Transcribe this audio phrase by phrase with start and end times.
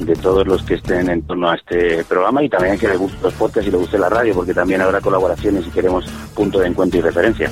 [0.00, 3.18] de todos los que estén en torno a este programa y también que les guste
[3.22, 6.68] los podcasts y les guste la radio, porque también habrá colaboraciones y queremos punto de
[6.68, 7.50] encuentro y referencia.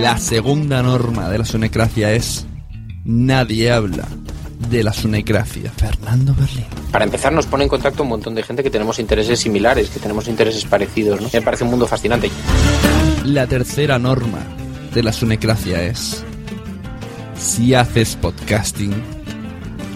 [0.00, 2.46] La segunda norma de la sonecracia es
[3.04, 4.06] nadie habla
[4.70, 5.70] de la sonecracia.
[5.70, 6.66] Fernando Berlín.
[6.90, 10.00] Para empezar, nos pone en contacto un montón de gente que tenemos intereses similares, que
[10.00, 11.20] tenemos intereses parecidos.
[11.20, 11.28] ¿no?
[11.32, 12.30] Me parece un mundo fascinante.
[13.24, 14.40] La tercera norma
[14.92, 16.24] de la sonecracia es
[17.36, 18.92] si haces podcasting,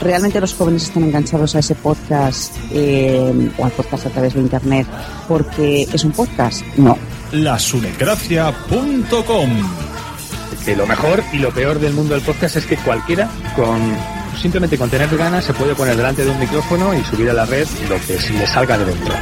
[0.00, 4.40] ¿Realmente los jóvenes están enganchados a ese podcast eh, o al podcast a través de
[4.40, 4.86] Internet
[5.28, 6.62] porque es un podcast?
[6.76, 6.96] No.
[7.32, 9.50] lasunecracia.com
[10.64, 13.80] Que lo mejor y lo peor del mundo del podcast es que cualquiera con
[14.40, 17.46] simplemente con tener ganas se puede poner delante de un micrófono y subir a la
[17.46, 19.14] red lo que se le salga de dentro.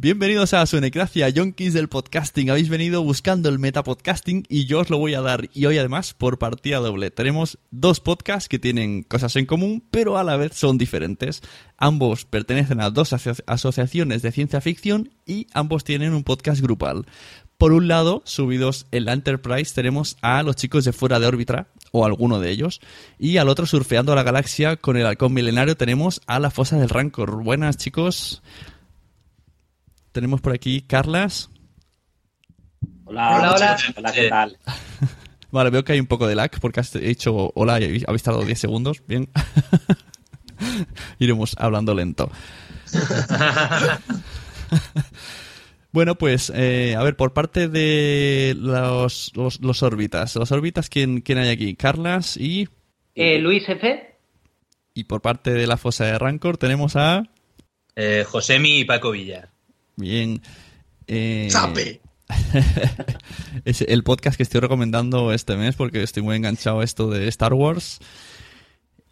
[0.00, 2.50] Bienvenidos a Sonecracia, Yonkis del podcasting.
[2.50, 5.50] Habéis venido buscando el metapodcasting y yo os lo voy a dar.
[5.54, 7.10] Y hoy además por partida doble.
[7.10, 11.42] Tenemos dos podcasts que tienen cosas en común, pero a la vez son diferentes.
[11.78, 17.04] Ambos pertenecen a dos aso- asociaciones de ciencia ficción y ambos tienen un podcast grupal.
[17.56, 21.66] Por un lado, subidos en la Enterprise, tenemos a los chicos de Fuera de órbita,
[21.90, 22.80] o alguno de ellos,
[23.18, 26.88] y al otro, surfeando la galaxia con el halcón milenario, tenemos a la fosa del
[26.88, 27.42] Rancor.
[27.42, 28.42] Buenas, chicos.
[30.12, 31.50] Tenemos por aquí Carlas.
[33.04, 33.76] Hola, Hola, hola.
[33.96, 34.58] Hola, ¿qué tal?
[35.50, 38.22] Vale, veo que hay un poco de lag porque has dicho hola y habéis- habéis
[38.22, 39.02] tardado 10 segundos.
[39.06, 39.28] Bien.
[41.18, 42.30] Iremos hablando lento.
[45.90, 50.36] Bueno, pues, eh, a ver, por parte de los, los, los órbitas.
[50.36, 51.74] Los órbitas, ¿quién, ¿quién hay aquí?
[51.76, 52.68] Carlas y...
[53.14, 54.14] Eh, Luis F.
[54.92, 57.22] Y por parte de la fosa de Rancor tenemos a...
[57.96, 59.48] Eh, Josemi y Paco Villar.
[59.98, 60.40] Bien.
[61.08, 62.00] Eh, ¡Sape!
[63.64, 67.26] es el podcast que estoy recomendando este mes porque estoy muy enganchado a esto de
[67.28, 67.98] Star Wars.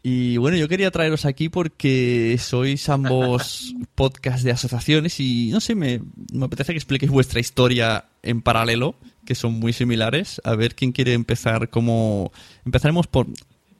[0.02, 5.74] Y bueno, yo quería traeros aquí porque sois ambos podcast de asociaciones y no sé,
[5.74, 6.00] me,
[6.32, 8.94] me apetece que expliquéis vuestra historia en paralelo,
[9.24, 10.40] que son muy similares.
[10.44, 12.30] A ver quién quiere empezar como...
[12.64, 13.26] Empezaremos por,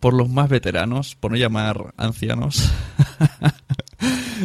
[0.01, 2.69] por los más veteranos, por no llamar ancianos.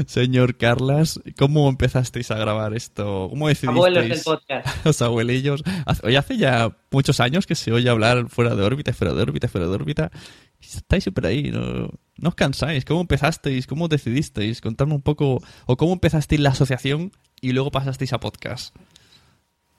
[0.07, 3.27] Señor Carlas, ¿cómo empezasteis a grabar esto?
[3.29, 3.75] ¿Cómo decidisteis?
[3.97, 4.67] Abuelos del podcast.
[4.85, 5.63] Los abuelillos.
[6.03, 9.47] Oye, hace ya muchos años que se oye hablar fuera de órbita, fuera de órbita,
[9.47, 10.11] fuera de órbita.
[10.59, 11.89] Estáis súper ahí, ¿no?
[12.17, 12.85] no os cansáis.
[12.85, 13.65] ¿Cómo empezasteis?
[13.67, 14.61] ¿Cómo decidisteis?
[14.61, 17.11] Contadme un poco, o cómo empezasteis la asociación
[17.41, 18.75] y luego pasasteis a podcast.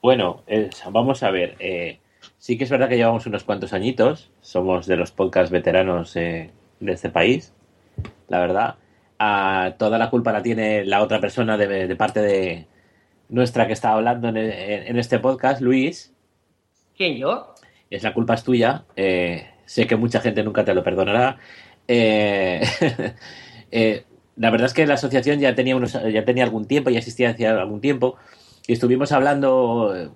[0.01, 1.55] Bueno, es- vamos a ver.
[1.59, 1.99] eh,
[2.37, 4.29] sí que es verdad que llevamos unos cuantos añitos.
[4.41, 6.51] Somos de los podcast veteranos eh,
[6.81, 7.53] de este país.
[8.27, 8.75] La verdad.
[9.77, 12.67] Toda la culpa la tiene la otra persona de, de parte de
[13.29, 16.13] nuestra que está hablando en, en este podcast, Luis.
[16.95, 17.53] ¿Quién, yo?
[17.89, 18.85] Es la culpa es tuya.
[18.95, 21.37] eh, sé que mucha gente nunca te lo perdonará.
[21.87, 22.61] Eh,
[23.71, 24.03] eh,
[24.35, 27.29] la verdad es que la asociación ya tenía unos, ya tenía algún tiempo, ya existía
[27.29, 28.17] hacía algún tiempo,
[28.67, 30.09] y estuvimos hablando eh,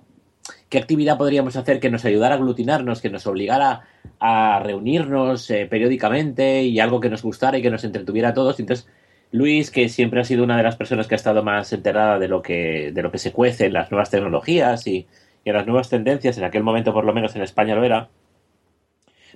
[0.68, 3.82] qué actividad podríamos hacer que nos ayudara a aglutinarnos, que nos obligara
[4.20, 8.58] a reunirnos eh, periódicamente y algo que nos gustara y que nos entretuviera a todos.
[8.60, 8.88] Entonces,
[9.30, 12.28] Luis, que siempre ha sido una de las personas que ha estado más enterada de
[12.28, 15.06] lo que, de lo que se cuece en las nuevas tecnologías y,
[15.44, 18.08] y en las nuevas tendencias, en aquel momento por lo menos en España lo era,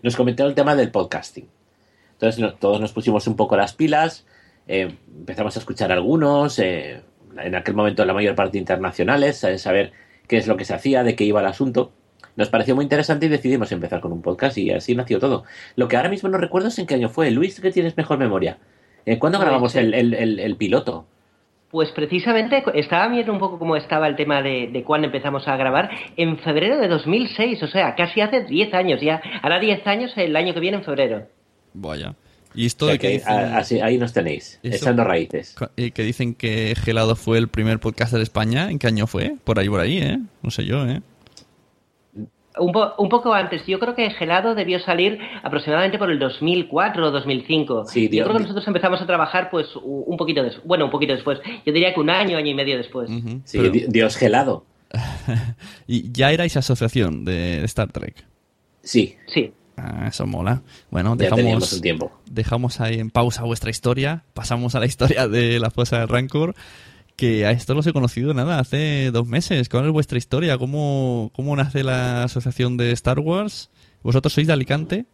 [0.03, 1.49] nos comentó el tema del podcasting.
[2.13, 4.27] Entonces todos nos pusimos un poco las pilas,
[4.67, 7.03] eh, empezamos a escuchar algunos, eh,
[7.37, 9.93] en aquel momento la mayor parte internacionales, a saber
[10.29, 11.93] qué es lo que se hacía, de qué iba el asunto.
[12.37, 15.45] Nos pareció muy interesante y decidimos empezar con un podcast y así nació todo.
[15.77, 17.31] Lo que ahora mismo no recuerdo es en qué año fue.
[17.31, 18.59] Luis, que tienes mejor memoria.
[19.07, 21.07] Eh, ¿Cuándo Pues, grabamos el, el- el- el piloto?
[21.71, 25.57] Pues precisamente estaba viendo un poco cómo estaba el tema de, de cuándo empezamos a
[25.57, 25.91] grabar.
[26.19, 29.23] En febrero de 2006, o sea, casi hace 10 años ya.
[29.43, 31.27] Hará 10 años el año que viene en febrero.
[31.73, 32.15] Vaya.
[32.55, 35.05] Y esto O sea de que, que, dicen, a- así- ahí nos tenéis, Eso- echando
[35.05, 35.57] raíces.
[35.79, 39.37] eh, que dicen que Gelado fue el primer podcast de España, ¿en qué año fue?
[39.43, 40.19] Por ahí, por ahí, ¿eh?
[40.43, 41.01] No sé yo, ¿eh?
[42.59, 47.07] Un, po- un poco antes, yo creo que Gelado debió salir aproximadamente por el 2004
[47.07, 47.87] o 2005.
[47.87, 50.67] Sí, yo creo que nosotros empezamos a trabajar pues un poquito después.
[50.67, 51.39] Bueno, un poquito después.
[51.65, 53.11] Yo diría que un año, año y medio después.
[53.45, 54.65] Sí, di- Dios gelado.
[55.87, 58.25] Y ya erais asociación de, Star Trek.
[58.83, 59.17] Sí.
[59.27, 59.53] Sí.
[59.77, 60.61] Ah, eso mola.
[60.91, 62.13] Bueno, dejamos, tiempo.
[62.31, 64.25] dejamos ahí en pausa vuestra historia.
[64.35, 66.55] Pasamos a la historia de la fosa de Rancor.
[67.17, 69.69] Que a esto los he conocido nada, hace dos meses.
[69.69, 70.59] ¿Cuál es vuestra historia?
[70.59, 73.71] ¿Cómo, cómo nace la asociación de Star Wars?
[74.03, 75.07] Vosotros sois de Alicante.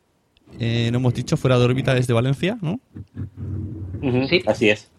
[0.58, 2.80] Eh, no hemos dicho, fuera de órbita desde Valencia, ¿no?
[4.28, 4.42] Sí.
[4.46, 4.90] Así es.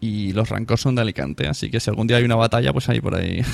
[0.00, 2.88] Y los Rancor son de Alicante, así que si algún día hay una batalla, pues
[2.88, 3.42] ahí por ahí.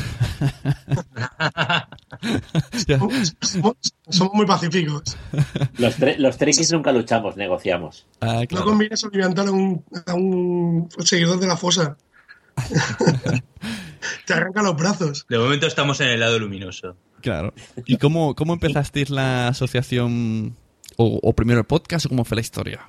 [2.86, 3.34] Somos,
[4.08, 5.02] somos muy pacíficos.
[5.76, 6.38] Los, tre- los
[6.72, 8.06] nunca luchamos, negociamos.
[8.20, 11.96] Ah, No conviene soliviantar a un, a un seguidor de la fosa.
[14.26, 15.26] Te arranca los brazos.
[15.28, 16.96] De momento estamos en el lado luminoso.
[17.20, 17.52] Claro.
[17.87, 20.56] ¿Y cómo, cómo empezasteis la asociación?
[20.96, 22.88] O, o primero el podcast o cómo fue la historia?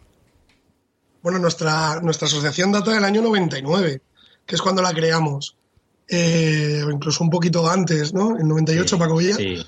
[1.21, 4.01] Bueno, nuestra, nuestra asociación data del año 99,
[4.45, 5.57] que es cuando la creamos.
[6.07, 8.39] Eh, o incluso un poquito antes, ¿no?
[8.39, 9.35] En 98, Paco Villa.
[9.35, 9.63] Sí.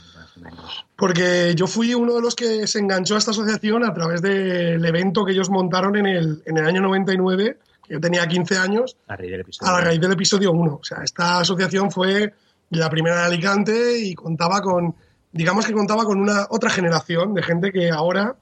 [0.96, 4.84] Porque yo fui uno de los que se enganchó a esta asociación a través del
[4.84, 8.98] evento que ellos montaron en el, en el año 99, que yo tenía 15 años,
[9.08, 9.72] A raíz del episodio.
[9.72, 10.80] a la raíz del episodio 1.
[10.82, 12.34] O sea, esta asociación fue
[12.70, 14.96] la primera de Alicante y contaba con,
[15.32, 18.36] digamos que contaba con una otra generación de gente que ahora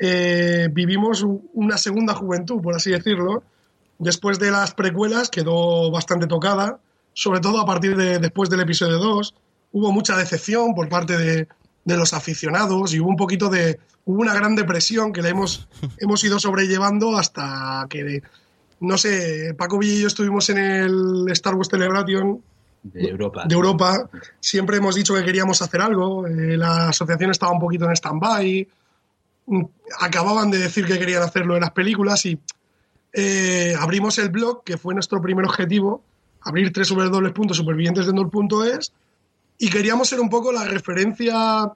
[0.00, 1.24] eh, vivimos
[1.54, 3.42] una segunda juventud, por así decirlo.
[3.98, 6.78] Después de las precuelas quedó bastante tocada,
[7.14, 9.34] sobre todo a partir de después del episodio 2.
[9.72, 11.48] Hubo mucha decepción por parte de,
[11.84, 13.78] de los aficionados y hubo un poquito de.
[14.04, 15.68] Hubo una gran depresión que la hemos,
[15.98, 18.22] hemos ido sobrellevando hasta que
[18.80, 22.42] no sé, Paco Villa y yo estuvimos en el Star Wars Celebration
[22.82, 23.44] De Europa.
[23.46, 24.10] de Europa.
[24.40, 26.26] Siempre hemos dicho que queríamos hacer algo.
[26.26, 28.68] eh, la asociación estaba un poquito en stand-by.
[29.46, 29.64] Mm,
[30.00, 32.38] Acababan de decir que querían hacerlo en las películas y
[33.12, 36.02] eh, abrimos el blog, que fue nuestro primer objetivo,
[36.42, 38.92] abrir www.superviventesdendor.es
[39.58, 41.72] y queríamos ser un poco la referencia,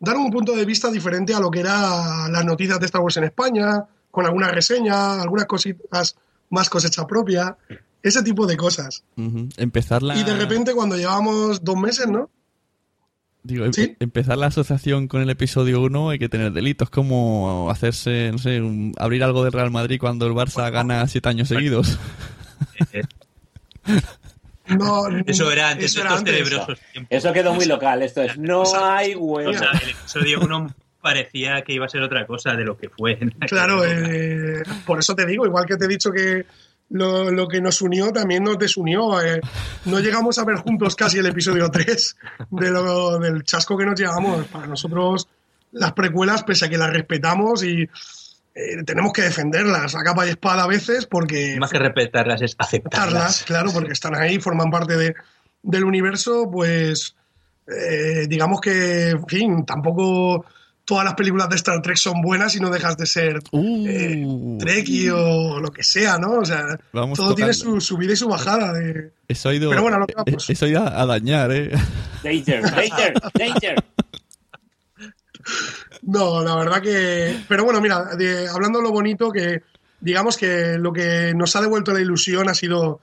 [0.00, 3.16] dar un punto de vista diferente a lo que era las noticias de Star Wars
[3.16, 6.16] en España, con alguna reseña, algunas cositas
[6.50, 7.56] más cosecha propia,
[8.02, 9.04] ese tipo de cosas.
[9.56, 10.16] Empezar la...
[10.16, 12.30] Y de repente cuando llevábamos dos meses, ¿no?
[13.42, 18.30] Digo, em- empezar la asociación con el episodio 1 hay que tener delitos, como hacerse,
[18.32, 21.96] no sé, un- abrir algo del Real Madrid cuando el Barça gana siete años seguidos.
[24.68, 26.78] No, Eso era antes eso de era antes.
[27.08, 29.52] Eso quedó muy local, esto es, no hay O huevo.
[29.52, 30.74] sea, el episodio 1
[31.06, 33.16] parecía que iba a ser otra cosa de lo que fue.
[33.46, 36.44] Claro, eh, por eso te digo, igual que te he dicho que
[36.90, 39.22] lo, lo que nos unió también nos desunió.
[39.22, 39.40] eh.
[39.84, 42.16] No llegamos a ver juntos casi el episodio 3
[42.50, 44.46] de lo, del chasco que nos llevamos.
[44.46, 45.28] Para nosotros,
[45.70, 50.30] las precuelas, pese a que las respetamos y eh, tenemos que defenderlas a capa y
[50.30, 54.96] espada a veces porque Más que respetarlas es aceptarlas, claro, porque están ahí, forman parte
[54.96, 55.14] de,
[55.62, 57.14] del universo, pues
[57.68, 60.44] eh, digamos que, en fin, tampoco
[60.86, 64.26] todas las películas de Star Trek son buenas y no dejas de ser eh,
[64.58, 66.38] Trekkie o lo que sea, ¿no?
[66.38, 68.72] O sea, Vamos todo tiene su subida y su bajada.
[68.72, 69.12] De...
[69.28, 70.48] Eso ha ido, Pero bueno, lo que eh, vamos.
[70.48, 71.70] eso ha ido a, a dañar, ¿eh?
[72.22, 73.84] Danger, danger, danger.
[76.02, 77.36] No, la verdad que.
[77.48, 79.62] Pero bueno, mira, de- hablando de lo bonito, que
[80.00, 83.00] digamos que lo que nos ha devuelto la ilusión ha sido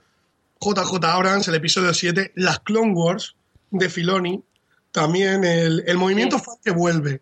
[0.60, 3.34] JJ Abrams, el episodio 7, las Clone Wars
[3.70, 4.42] de Filoni,
[4.92, 7.20] también el, el movimiento fan que vuelve.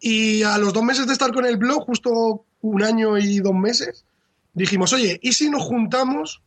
[0.00, 3.54] Y a los dos meses de estar con el blog, justo un año y dos
[3.54, 4.04] meses,
[4.52, 6.42] dijimos, oye, ¿y si nos juntamos?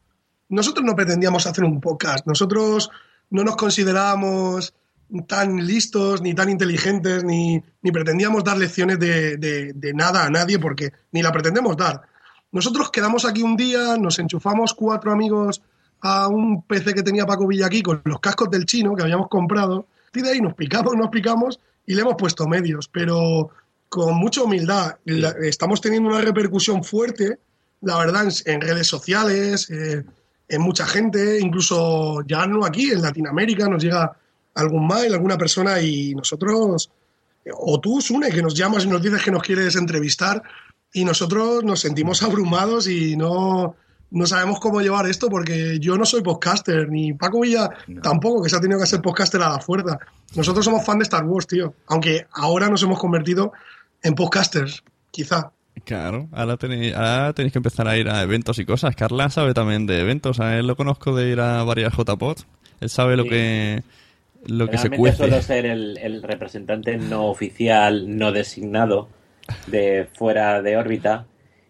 [0.49, 2.89] Nosotros no pretendíamos hacer un podcast, nosotros
[3.29, 4.73] no nos considerábamos
[5.27, 10.59] tan listos, ni tan inteligentes, ni, ni pretendíamos dar lecciones de, de- nada a nadie,
[10.59, 12.01] porque ni la pretendemos dar.
[12.51, 15.61] Nosotros quedamos aquí un día, nos enchufamos cuatro amigos
[16.01, 19.87] a un PC que tenía Paco Villaquí con los cascos del chino que habíamos comprado,
[20.13, 23.49] y de ahí nos picamos, nos picamos y le hemos puesto medios, pero
[23.89, 24.97] con mucha humildad.
[25.05, 27.39] La- estamos teniendo una repercusión fuerte,
[27.81, 30.03] la verdad, en, en redes sociales, eh,
[30.47, 34.11] en mucha gente, incluso ya no aquí, en Latinoamérica, nos llega
[34.55, 36.91] algún mail, alguna persona y nosotros,
[37.53, 40.41] o tú, Sune, que nos llamas y nos dices que nos quieres entrevistar
[40.91, 43.75] y nosotros nos sentimos abrumados y no,
[44.11, 47.69] no sabemos cómo llevar esto porque yo no soy podcaster, ni Paco Villa
[48.01, 49.99] tampoco, que se ha tenido que hacer podcaster a la fuerza.
[50.35, 53.51] Nosotros somos fan de Star Wars, tío, aunque ahora nos hemos convertido
[54.03, 55.51] en podcasters, quizá.
[55.85, 58.95] Claro, ahora tenéis, ahora tenéis que empezar a ir a eventos y cosas.
[58.95, 62.37] Carla sabe también de eventos, a él lo conozco de ir a varias JPOD.
[62.81, 63.29] Él sabe lo Sí.
[63.29, 63.83] que
[64.45, 65.47] lo que se Realmente suelo cuece.
[65.47, 69.09] ser el, el representante no oficial, no designado
[69.67, 71.25] de fuera de órbita.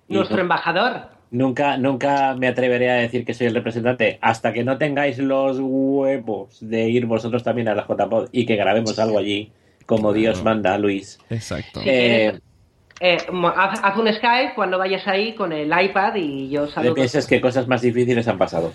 [0.08, 1.10] Y Nuestro nu- embajador.
[1.31, 5.57] Nunca, nunca me atreveré a decir que soy el representante hasta que no tengáis los
[5.59, 9.51] huevos de ir vosotros también a la JPod y que grabemos algo allí,
[9.86, 11.19] como Dios manda, Luis.
[11.29, 11.81] Exacto.
[11.86, 12.33] Eh,
[13.01, 16.67] Eh, mo- haz, haz un Skype cuando vayas ahí con el iPad y yo no
[16.67, 16.95] saludo.
[16.95, 18.74] pienses que cosas más difíciles han pasado.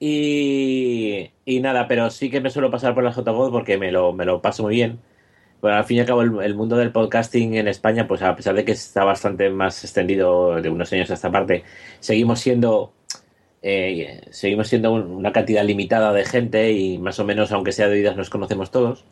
[0.00, 4.12] Y, y nada, pero sí que me suelo pasar por la JPod porque me lo,
[4.12, 4.98] me lo paso muy bien.
[5.64, 8.54] Bueno, al fin y al cabo, el, mundo del podcasting en España, pues a pesar
[8.54, 11.64] de que está bastante más extendido de unos años a esta parte,
[12.00, 12.92] seguimos siendo
[13.62, 17.88] eh, seguimos siendo un- una cantidad limitada de gente y más o menos, aunque sea
[17.88, 19.06] de oídas, nos conocemos todos.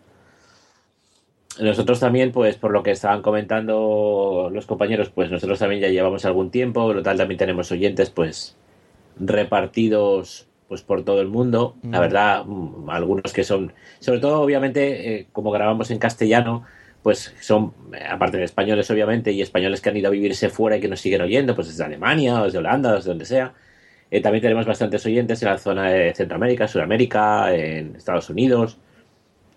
[1.59, 6.27] Nosotros también, pues por lo que estaban comentando los compañeros, pues nosotros también ya llevamos
[6.27, 8.57] algún tiempo, lo tal también tenemos oyentes, pues
[9.19, 11.77] repartidos pues por todo el mundo.
[11.83, 12.01] La Mm.
[12.01, 16.65] verdad, mm, algunos que son, sobre todo obviamente, eh, como grabamos en castellano,
[17.03, 17.75] pues son,
[18.11, 20.99] aparte de españoles obviamente, y españoles que han ido a vivirse fuera y que nos
[21.03, 23.53] siguen oyendo, pues desde Alemania, o desde Holanda, o desde donde sea.
[24.11, 28.79] Eh, también tenemos bastantes oyentes en la zona de Centroamérica, Sudamérica, en Estados Unidos,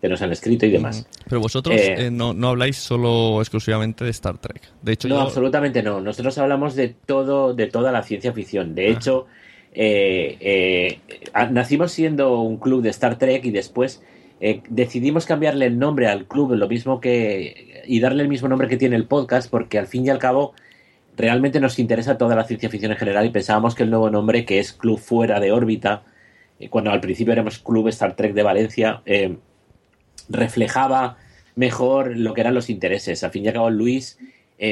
[0.02, 1.08] que nos han escrito y demás.
[1.30, 4.62] Pero vosotros Eh, eh, no, no habláis solo exclusivamente de Star Trek.
[4.82, 6.02] De hecho, no, yo- absolutamente no.
[6.02, 8.76] Nosotros hablamos de todo, de toda la ciencia ficción.
[8.76, 9.28] De hecho,
[9.76, 11.00] eh, eh,
[11.52, 14.02] nacimos siendo un club de Star Trek y después
[14.40, 18.68] eh, decidimos cambiarle el nombre al club, lo mismo que y darle el mismo nombre
[18.68, 20.54] que tiene el podcast, porque al fin y al cabo
[21.18, 24.44] realmente nos interesa toda la ciencia ficción en general y pensábamos que el nuevo nombre,
[24.46, 26.04] que es Club Fuera de órbita,
[26.70, 29.02] cuando al principio éramos Club Star Trek de Valencia,
[30.30, 31.18] reflejaba
[31.56, 33.24] mejor lo que eran los intereses.
[33.24, 34.18] Al fin y al cabo, Luis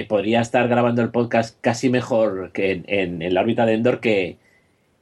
[0.07, 3.99] podría estar grabando el podcast casi mejor que en, en- en la órbita de Endor
[3.99, 4.37] que,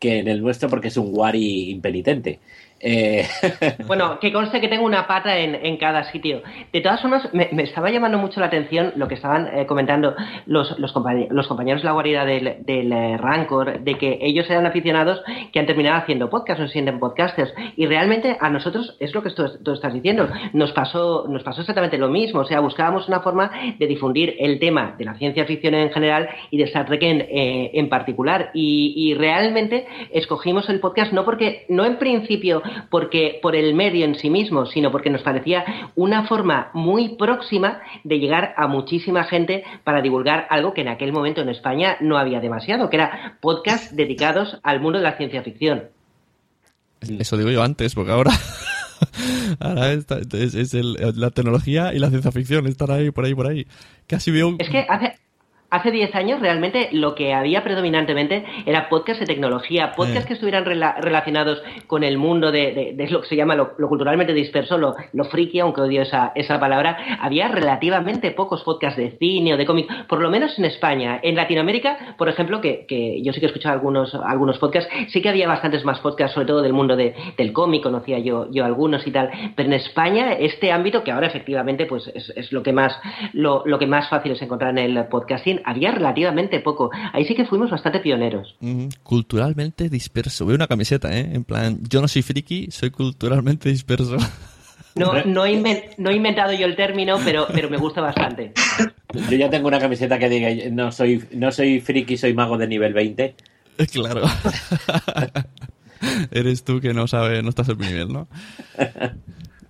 [0.01, 2.39] que en el nuestro porque es un Wari impenitente.
[2.83, 3.25] Eh,
[3.87, 6.41] Bueno, que conste que tengo una pata en, en cada sitio.
[6.71, 10.77] De todas formas, me, estaba llamando mucho la atención lo que estaban eh, comentando los,
[10.79, 14.65] los, compañe- los compañeros de la guarida del, del eh, Rancor, de que ellos eran
[14.65, 15.21] aficionados
[15.51, 17.53] que han terminado haciendo podcast, o se sienten podcasters.
[17.75, 21.97] Y realmente a nosotros, es lo que tú, estás diciendo, nos pasó, nos pasó exactamente
[21.97, 22.41] lo mismo.
[22.41, 26.29] O sea, buscábamos una forma de difundir el tema de la ciencia ficción en general
[26.49, 28.51] y de Star Trek en, en particular.
[28.53, 34.15] Y realmente escogimos el podcast no porque, no en principio porque por el medio en
[34.15, 35.63] sí mismo, sino porque nos parecía
[35.95, 41.11] una forma muy próxima de llegar a muchísima gente para divulgar algo que en aquel
[41.13, 45.41] momento en España no había demasiado, que era podcast dedicados al mundo de la ciencia
[45.43, 45.83] ficción.
[47.19, 48.31] Eso digo yo antes, porque ahora,
[49.59, 53.33] ahora está- es, es el- la tecnología y la ciencia ficción están ahí, por ahí,
[53.33, 53.65] por ahí.
[54.07, 54.57] Casi veo un...
[54.59, 55.13] Es que hace,
[55.71, 60.65] hace 10 años realmente lo que había predominantemente era podcast de tecnología, podcast que estuvieran
[60.65, 64.33] rela- relacionados con el mundo de, de- de lo que se llama lo, lo culturalmente
[64.33, 66.97] disperso, lo, lo friki, aunque odio esa, esa palabra.
[67.21, 71.19] Había relativamente pocos podcasts de cine o de cómic, por lo menos en España.
[71.23, 75.21] En Latinoamérica, por ejemplo, que, que yo sí que he escuchado algunos, algunos podcasts, sí
[75.21, 78.65] que había bastantes más podcasts, sobre todo del mundo de- del cómic, conocía yo, yo
[78.65, 79.29] algunos y tal.
[79.55, 82.99] Pero en España, este ámbito, que ahora efectivamente pues es, es lo que más
[83.33, 86.91] lo, lo que más fácil es encontrar en el podcasting, había relativamente poco.
[87.13, 88.55] Ahí sí que fuimos bastante pioneros.
[89.03, 90.45] Culturalmente disperso.
[90.45, 91.31] Veo una camiseta, ¿eh?
[91.33, 94.17] En plan, yo no soy friki, soy culturalmente disperso.
[94.93, 98.51] No, no, he inven- no he inventado yo el término, pero, pero me gusta bastante.
[99.29, 102.67] Yo ya tengo una camiseta que diga, no soy, no soy friki, soy mago de
[102.67, 103.33] nivel 20.
[103.93, 104.23] claro.
[106.31, 108.27] Eres tú que no sabes, no estás en mi nivel, ¿no?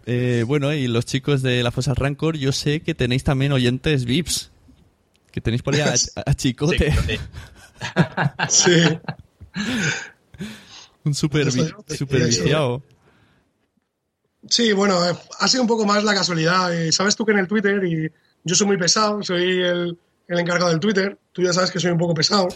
[0.05, 4.05] Eh, bueno, y los chicos de la Fosa Rancor, yo sé que tenéis también oyentes
[4.05, 4.50] VIPs.
[5.31, 5.93] Que tenéis por ahí a,
[6.25, 6.93] a Chicote.
[8.50, 8.83] Sí.
[11.03, 12.41] Un super, vi- Chicote, super sí, sí.
[12.41, 12.83] viciado.
[14.47, 16.73] Sí, bueno, eh, ha sido un poco más la casualidad.
[16.75, 18.11] Eh, Sabes tú que en el Twitter, y
[18.43, 19.97] yo soy muy pesado, soy el,
[20.27, 22.47] el encargado del Twitter, tú ya sabes que soy un poco pesado.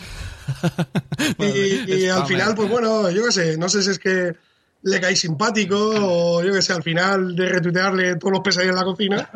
[1.39, 4.36] y y al final, pues bueno, yo qué sé, no sé si es que
[4.84, 8.79] le caí simpático o yo qué sé, al final de retuitearle todos los pesadillas en
[8.79, 9.29] la cocina,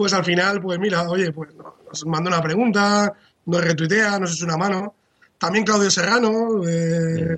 [0.00, 3.12] pues al final, pues mira, oye, pues no- nos manda una pregunta,
[3.44, 4.94] nos retuitea, nos echa una mano.
[5.36, 7.36] También Claudio Serrano, eh,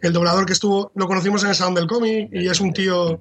[0.00, 3.20] el doblador que estuvo, lo conocimos en el Salón del Cómic y es un tío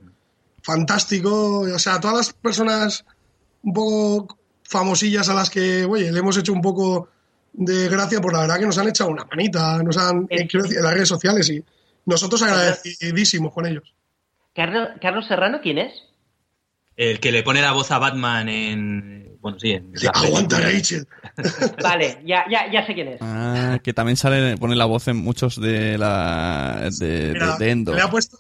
[0.62, 1.62] fantástico.
[1.62, 3.04] O sea, todas las personas
[3.64, 7.10] un poco famosillas a las que, oye, le hemos hecho un poco
[7.54, 10.64] de gracia, pues la verdad que nos han echado una manita, nos han, eh, quiero
[10.66, 11.64] decir, en las redes sociales y
[12.06, 13.92] nosotros agradecidísimos con ellos.
[14.54, 15.94] Carlos, Carlos Serrano, ¿quién es?
[16.96, 19.38] El que le pone la voz a Batman en.
[19.42, 19.92] Bueno, sí, en.
[20.02, 20.58] la Aguanta.
[21.84, 23.18] Vale, ya, ya, ya sé quién es.
[23.22, 27.94] Ah, que también sale, pone la voz en muchos de la de, Mira, de, Endo.
[27.94, 28.38] le ha puesto,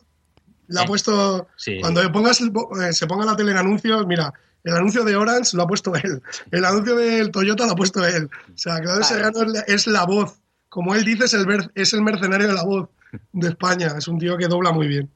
[0.67, 1.79] le ha puesto Sí.
[1.81, 4.31] cuando le pongas el bo- eh, se ponga la tele en anuncios, mira,
[4.63, 8.05] el anuncio de Orange lo ha puesto él, el anuncio del Toyota lo ha puesto
[8.05, 8.29] él.
[8.53, 9.05] O sea, Claudio Vale.
[9.05, 10.35] Serrano es la, es la voz,
[10.69, 11.45] como él dice, es el,
[11.75, 12.89] es el mercenario de la voz
[13.33, 13.93] de España.
[13.97, 15.09] Es un tío que dobla muy bien.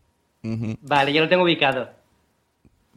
[0.82, 1.90] Vale, yo lo tengo ubicado.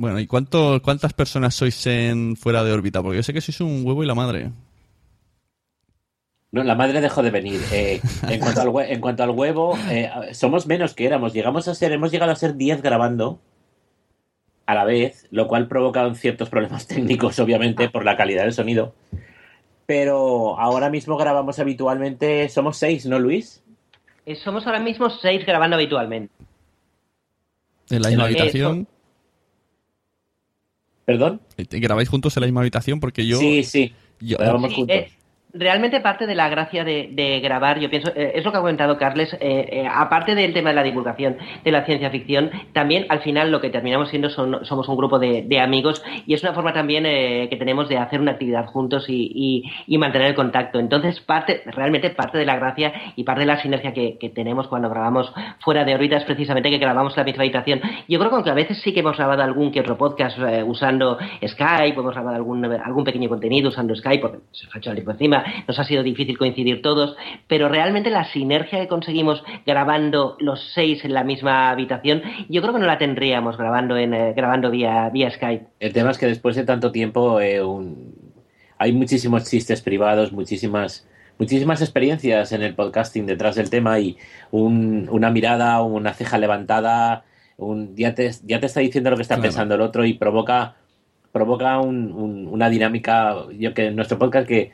[0.00, 3.02] Bueno, ¿y cuánto, cuántas personas sois en fuera de órbita?
[3.02, 4.50] Porque yo sé que sois un huevo y la madre.
[6.52, 7.60] No, la madre dejó de venir.
[7.70, 11.34] Eh, en, cuanto al hue- en cuanto al huevo, eh, somos menos que éramos.
[11.34, 13.40] Llegamos a ser, hemos llegado a ser 10 grabando
[14.64, 18.94] a la vez, lo cual provoca ciertos problemas técnicos, obviamente, por la calidad del sonido.
[19.84, 23.62] Pero ahora mismo grabamos habitualmente, somos 6, ¿no, Luis?
[24.24, 26.32] Eh, somos ahora mismo seis grabando habitualmente.
[27.90, 28.88] En la misma Eh, habitación.
[31.10, 31.40] ¿Perdón?
[31.70, 33.00] ¿Grabáis juntos en la misma habitación?
[33.00, 33.38] Porque yo...
[33.38, 33.92] Sí, sí.
[34.20, 34.96] yo- Grabamos juntos.
[34.96, 35.10] eh,
[35.52, 38.60] realmente parte de la gracia de, de grabar, yo pienso, eh, es lo que ha
[38.60, 43.06] comentado Carles, eh, eh, aparte del tema de la divulgación de la ciencia ficción, también
[43.08, 46.54] al final lo que terminamos siendo son, somos un grupo de, amigos y es una
[46.54, 50.78] forma también eh, que tenemos de hacer una actividad juntos y, y- mantener el contacto.
[50.78, 54.88] Entonces, parte, realmente parte de la gracia y parte de la sinergia que, tenemos cuando
[54.88, 57.82] grabamos fuera de órbita es precisamente que grabamos la misma habitación.
[58.08, 61.98] Yo creo que a veces sí que hemos grabado algún que otro podcast usando Skype,
[61.98, 65.12] hemos grabado algún, algún pequeño contenido usando Skype, porque se ha hecho tiempo
[65.68, 71.04] nos ha sido difícil coincidir todos, pero realmente la sinergia que conseguimos grabando los seis
[71.04, 75.08] en la misma habitación, yo creo que no la tendríamos grabando en eh, grabando vía,
[75.10, 75.66] vía Skype.
[75.80, 78.14] El tema es que después de tanto tiempo eh, un-
[78.78, 81.06] hay muchísimos chistes privados, muchísimas
[81.38, 84.18] muchísimas experiencias en el podcasting detrás del tema y
[84.50, 87.24] un- una mirada, una ceja levantada,
[87.56, 89.48] un, ya, te, ya te está diciendo lo que está Claro.
[89.48, 90.76] pensando el otro y provoca
[91.32, 94.72] provoca un- un- una dinámica, yo que en nuestro podcast que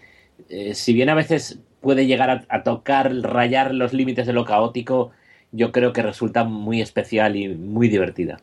[0.49, 5.13] eh, si bien a veces puede llegar a, tocar, rayar los límites de lo caótico,
[5.53, 8.39] yo creo que resulta muy especial y muy divertida.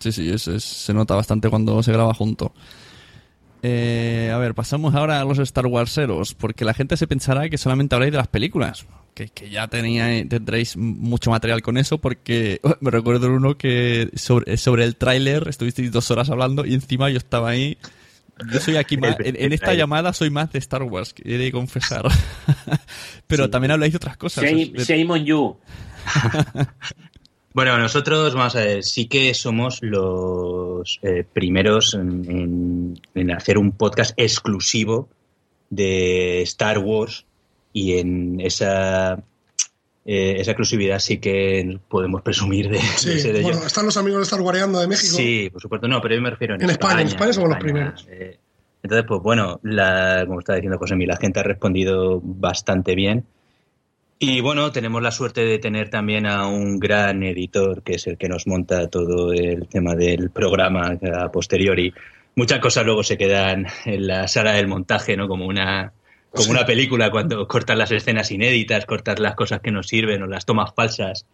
[0.00, 2.52] Sí, sí, es- se nota bastante cuando se graba junto.
[3.62, 7.58] Eh, a ver, pasamos ahora a los Star Warseros, porque la gente se pensará que
[7.58, 12.60] solamente habláis de las películas, que, que ya tenía, tendréis mucho material con eso, porque
[12.80, 17.18] me recuerdo uno que sobre, sobre el tráiler estuvisteis dos horas hablando y encima yo
[17.18, 17.78] estaba ahí.
[18.52, 21.52] Yo soy aquí más, en, en esta llamada soy más de Star Wars, he de
[21.52, 22.04] confesar.
[23.26, 24.44] Pero también habláis de otras cosas.
[24.44, 25.56] Shame, de- shame on you.
[27.54, 33.58] Bueno, nosotros, vamos a ver, sí que somos los eh, primeros en, en- en hacer
[33.58, 35.10] un podcast exclusivo
[35.68, 37.26] de Star Wars
[37.74, 39.22] y en esa,
[40.04, 43.50] eh, esa exclusividad sí que podemos presumir de, de Sí, ser ellos.
[43.52, 45.16] bueno, están los amigos de Star Wareando de México.
[45.16, 47.58] Sí, por supuesto, no, pero yo me refiero en, En España, en España somos los
[47.58, 48.06] primeros.
[48.10, 48.38] eh,
[48.82, 53.24] Entonces, pues bueno, la, como está diciendo José la gente ha respondido bastante bien.
[54.18, 58.16] Y bueno, tenemos la suerte de tener también a un gran editor que es el
[58.18, 61.92] que nos monta todo el tema del programa a posteriori.
[62.36, 65.26] Muchas cosas luego se quedan en la sala del montaje, ¿no?
[65.26, 65.92] Como una,
[66.34, 70.26] como una película cuando cortas las escenas inéditas, cortas las cosas que no sirven o
[70.26, 71.26] las tomas falsas.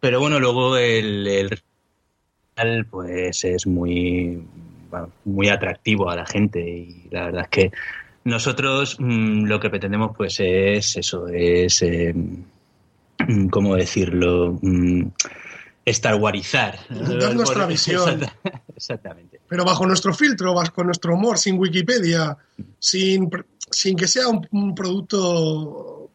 [0.00, 4.42] Pero bueno, luego el, el pues es muy,
[4.90, 7.72] bueno, muy atractivo a la gente y la verdad es que
[8.24, 12.14] nosotros mm, lo que pretendemos pues es eso, es, eh,
[13.50, 14.58] ¿cómo decirlo?
[14.60, 15.08] Mm,
[15.84, 16.78] estarwarizar.
[16.90, 18.20] Dar nuestra visión.
[18.76, 19.40] Exactamente.
[19.48, 22.36] Pero bajo nuestro filtro, bajo nuestro humor, sin Wikipedia,
[22.78, 23.30] sin,
[23.70, 26.10] sin que sea un, un producto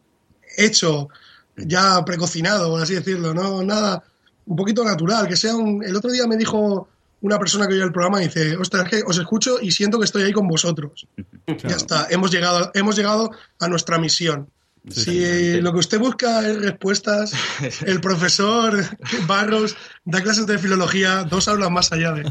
[0.56, 1.08] hecho,
[1.56, 3.62] ya precocinado, por así decirlo, ¿no?
[3.62, 4.02] Nada,
[4.46, 5.82] un poquito natural, que sea un...
[5.84, 6.88] El otro día me dijo
[7.20, 10.04] una persona que oye el programa y dice, ostras, que os escucho y siento que
[10.04, 11.06] estoy ahí con vosotros.
[11.46, 14.50] Ya está, hemos llegado, hemos llegado a nuestra misión.
[14.90, 17.32] si lo que usted busca es respuestas,
[17.86, 18.84] el profesor
[19.26, 22.30] Barros da clases de filología dos aulas más allá de...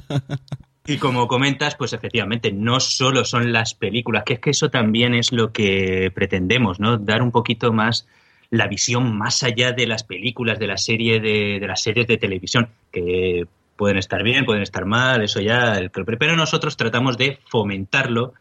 [0.85, 5.13] Y como comentas, pues efectivamente, no solo son las películas, que es que eso también
[5.13, 6.97] es lo que pretendemos, ¿no?
[6.97, 8.05] Dar un poquito más
[8.49, 12.17] la visión más allá de las películas, de la serie de, de las series de
[12.17, 17.39] televisión, que pueden estar bien, pueden estar mal, eso ya, el, pero nosotros tratamos de
[17.47, 18.33] fomentarlo,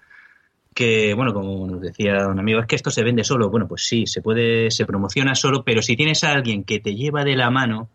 [0.75, 3.87] que bueno, como nos decía un amigo, es que esto se vende solo, bueno, pues
[3.87, 7.37] sí, se puede, se promociona solo, pero si tienes a alguien que te lleva de
[7.37, 7.89] la mano,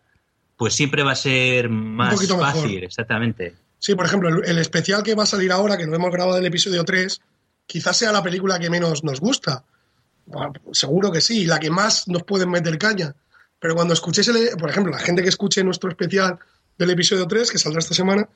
[0.55, 2.39] pues siempre va a ser más mejor.
[2.39, 3.53] fácil, exactamente.
[3.79, 6.43] Sí, por ejemplo, el, especial que va a salir ahora, que lo hemos grabado en
[6.43, 7.21] el episodio 3,
[7.65, 9.63] quizás sea la película que menos nos gusta.
[10.25, 13.15] Bueno, seguro que sí, la que más nos pueden meter caña.
[13.59, 16.39] Pero cuando escuchéis, el, por ejemplo, la gente que escuche nuestro especial
[16.77, 18.27] del episodio 3, que saldrá esta semana,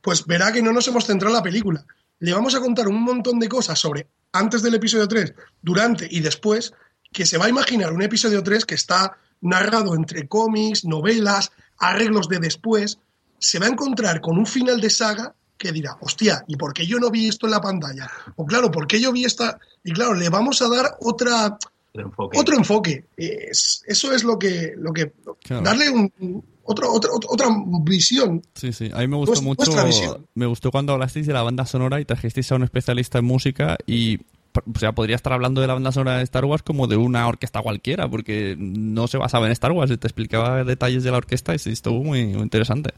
[0.00, 1.84] pues verá que no nos hemos centrado en la película.
[2.18, 6.20] Le vamos a contar un montón de cosas sobre antes del episodio 3, durante y
[6.20, 6.72] después,
[7.12, 12.28] que se va a imaginar un episodio 3 que está narrado entre cómics, novelas, arreglos
[12.28, 12.98] de después,
[13.40, 16.86] se va a encontrar con un final de saga que dirá, hostia, ¿y por qué
[16.86, 18.08] yo no vi esto en la pantalla?
[18.36, 19.58] O claro, ¿por qué yo vi esta?
[19.82, 21.58] Y claro, le vamos a dar otra,
[21.92, 22.38] Otro enfoque.
[22.38, 23.04] otro enfoque.
[23.16, 25.62] Es- eso es lo que, lo que Claro.
[25.62, 27.46] darle un, otro, otra, otra, otra
[27.82, 28.42] visión.
[28.54, 28.90] Sí, sí.
[28.94, 29.84] A mí me gustó mucho.
[29.84, 30.26] visión.
[30.34, 33.76] Me gustó cuando hablasteis de la banda sonora y trajisteis a un especialista en música
[33.86, 34.18] y.
[34.52, 37.26] O sea, podría estar hablando de la banda sonora de Star Wars como de una
[37.28, 41.54] orquesta cualquiera, porque no se basaba en Star Wars, te explicaba detalles de la orquesta
[41.54, 42.92] y sí, estuvo muy, interesante.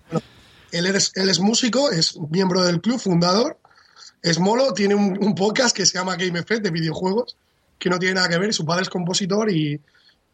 [0.70, 3.58] Él es, él es músico, es miembro del club, fundador,
[4.22, 7.36] es molo, tiene un, podcast que se llama Game Effect de videojuegos,
[7.78, 9.78] que no tiene nada que ver, y su padre es compositor y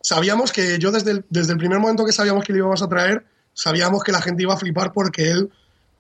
[0.01, 2.89] sabíamos que yo desde el, desde el primer momento que sabíamos que le íbamos a
[2.89, 5.51] traer, sabíamos que la gente iba a flipar porque él,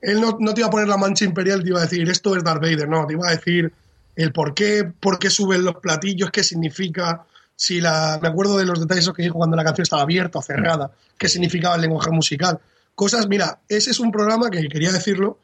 [0.00, 2.37] él no, no te iba a poner la mancha imperial, te iba a decir esto
[2.37, 3.72] es Darth Vader, no, te iba a decir
[4.18, 8.66] el por qué, por qué suben los platillos, qué significa, si la, me acuerdo de
[8.66, 12.11] los detalles que dijo cuando la canción estaba abierta o cerrada, qué significaba el lenguaje
[12.11, 12.59] musical.
[12.96, 15.38] Cosas, mira, ese es un programa que quería decirlo,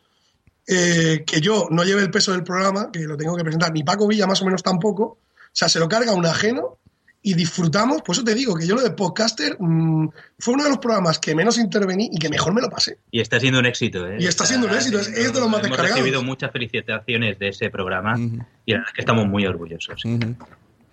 [0.66, 3.84] eh, que yo no lleve el peso del programa, que lo tengo que presentar, ni
[3.84, 5.18] Paco Villa más o menos tampoco, o
[5.52, 6.78] sea, se lo carga un ajeno
[7.26, 10.08] y disfrutamos, por eso te digo que yo lo de podcaster mm,
[10.38, 12.98] fue uno de los programas que menos intervení y que mejor me lo pasé.
[13.10, 14.18] Y está siendo un éxito, ¿eh?
[14.20, 15.96] Y está siendo un éxito, es- es de los más Hemos descargados.
[15.98, 20.02] recibido muchas felicitaciones de ese programa y la verdad es que estamos muy orgullosos.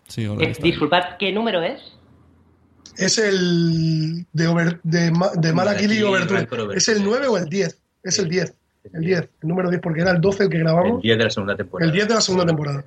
[0.07, 1.81] Sí, Eh, disculpad, ¿qué número es?
[2.97, 6.47] Es el de, over, de, de Malakili Overture.
[6.75, 7.77] ¿Es el 9 o el 10?
[8.03, 8.53] Es el 10.
[8.93, 11.01] El 10, el número 10, porque era el 12 el que grabamos.
[11.01, 11.87] El 10 de la segunda temporada.
[11.87, 12.83] El 10 de la segunda temporada.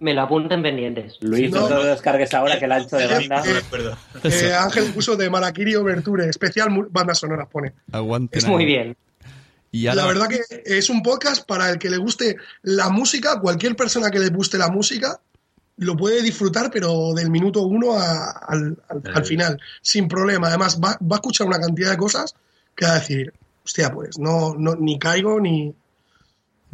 [0.00, 1.16] Me lo apunten pendientes.
[1.20, 3.42] Luis, no, te lo descargues ahora que el ancho de banda.
[4.22, 7.72] Eh, Ángel puso de Malakiri Overture, especial bandas sonoras pone.
[7.90, 8.38] Aguante.
[8.38, 8.96] Es muy bien.
[9.72, 13.40] Y ahora- La verdad que es un podcast para el que le guste la música,
[13.40, 15.20] cualquier persona que le guste la música
[15.78, 20.48] lo puede disfrutar, pero del minuto uno a- al, al- al final, sin problema.
[20.48, 22.34] Además, va, va a escuchar una cantidad de cosas
[22.76, 23.32] que va a decir,
[23.70, 25.72] hostia, pues no, no ni caigo ni...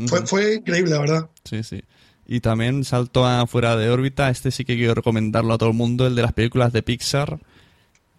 [0.07, 1.31] Fue, fue increíble, la verdad.
[1.45, 1.83] Sí, sí.
[2.27, 4.29] Y también salto a fuera de órbita.
[4.31, 7.39] Este sí que quiero recomendarlo a todo el mundo, el de las películas de Pixar.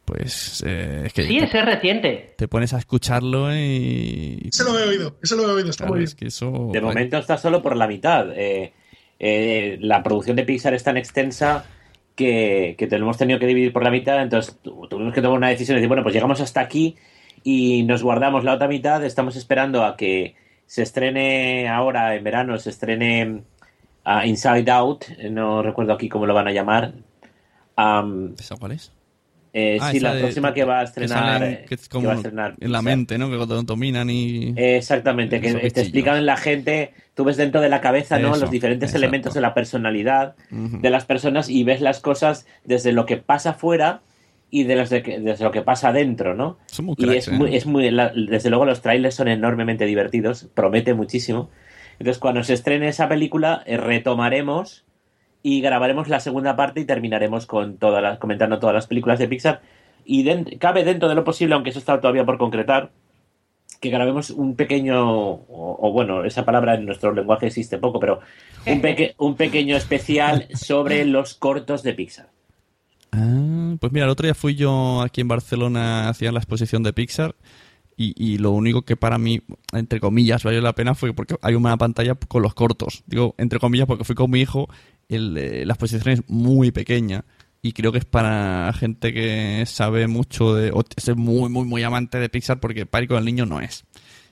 [0.06, 2.34] Pues eh, es que Sí, ese es reciente.
[2.38, 4.48] te pones a escucharlo y...
[4.50, 6.20] Ese lo he oído, ese lo he oído, está Claro, muy es bien.
[6.20, 6.70] que eso...
[6.72, 8.28] De momento está solo por la mitad.
[8.34, 8.74] Eh,
[9.20, 11.66] eh, la producción de Pixar es tan extensa
[12.16, 15.22] que, que te lo hemos tenido que dividir por la mitad, entonces tu- tuvimos que
[15.22, 16.96] tomar una decisión y decir, bueno, pues llegamos hasta aquí
[17.50, 22.58] y nos guardamos la otra mitad, estamos esperando a que se estrene ahora en verano,
[22.58, 23.44] se estrene
[24.04, 26.92] ah, Inside Out, no recuerdo aquí cómo lo van a llamar.
[27.78, 28.92] Am, ¿Esa cuál es?
[29.54, 31.24] Eh, Ah, sí, la de- próxima que va a que estrenar.
[31.40, 33.30] salen- eh, que es que como va a estrenar en la mente, ¿no?
[33.30, 34.54] Que cuando dominan y...
[34.58, 38.32] Exactamente, que te explican la gente, tú ves dentro de la cabeza, ¿no?
[38.32, 39.06] Eso, Los diferentes exacto.
[39.06, 40.80] elementos de la personalidad Ujú.
[40.82, 44.02] de las personas y ves las cosas desde lo que pasa afuera
[44.50, 46.58] y de los de que- desde lo que pasa dentro, ¿no?
[46.68, 47.58] Son muy y es muy, ¿eh?
[47.58, 51.50] es muy, la- desde luego los trailers son enormemente divertidos, promete muchísimo.
[52.00, 54.86] Entonces, cuando se estrene esa película, eh, retomaremos
[55.44, 59.28] y grabaremos la segunda parte y terminaremos con todas las, comentando todas las películas de
[59.28, 59.62] Pixar.
[60.06, 60.26] Y
[60.58, 62.92] cabe dentro de lo posible, aunque eso está todavía por concretar,
[63.82, 68.20] que grabemos un pequeño, o, o bueno, esa palabra en nuestro lenguaje existe poco, pero
[68.66, 72.28] un, peque- un pequeño especial sobre los cortos de Pixar.
[73.12, 73.18] Ah,
[73.80, 77.36] pues mira, el otro día fui yo aquí en Barcelona, hacían la exposición de Pixar
[78.00, 79.42] y, lo único que para mí,
[79.74, 83.04] entre comillas, valió la pena fue porque hay una pantalla con los cortos.
[83.08, 84.70] Digo, entre comillas, porque fui con mi hijo,
[85.10, 87.26] el, eh, la exposición es muy pequeña
[87.64, 91.82] y creo que es para gente que sabe mucho de, o es muy, muy, muy
[91.82, 93.84] amante de Pixar porque para ir con el niño no es.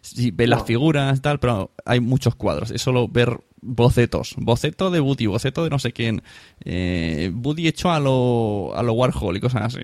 [0.08, 2.72] Sí, ve las figuras, tal, pero hay muchos cuadros.
[2.72, 4.36] Es solo ver bocetos.
[4.38, 6.22] Boceto de Woody, boceto de no sé quién.
[6.64, 9.82] Eh, Woody hecho a lo, a lo Warhol y cosas así.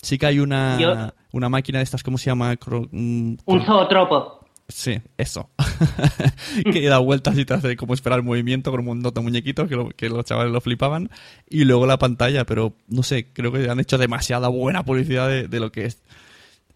[0.00, 2.52] Sí que hay una, Yo- una máquina de estas, ¿cómo se llama?
[2.54, 4.40] Cro- mm, Un zootropo.
[4.68, 5.50] Sí, eso.
[6.72, 9.68] que da vueltas y te hace como esperar el movimiento con un montón de muñequitos
[9.68, 11.10] que, lo- que los chavales lo flipaban.
[11.48, 15.48] Y luego la pantalla, pero no sé, creo que han hecho demasiada buena publicidad de,
[15.48, 16.02] de lo que es.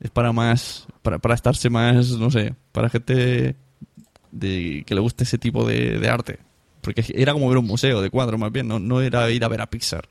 [0.00, 3.56] Es para más, para, para estarse más, no sé, para gente
[4.30, 6.38] de, que le guste ese tipo de, de arte.
[6.80, 9.48] Porque era como ver un museo de cuadros más bien, no, no era ir a
[9.48, 10.06] ver a Pixar.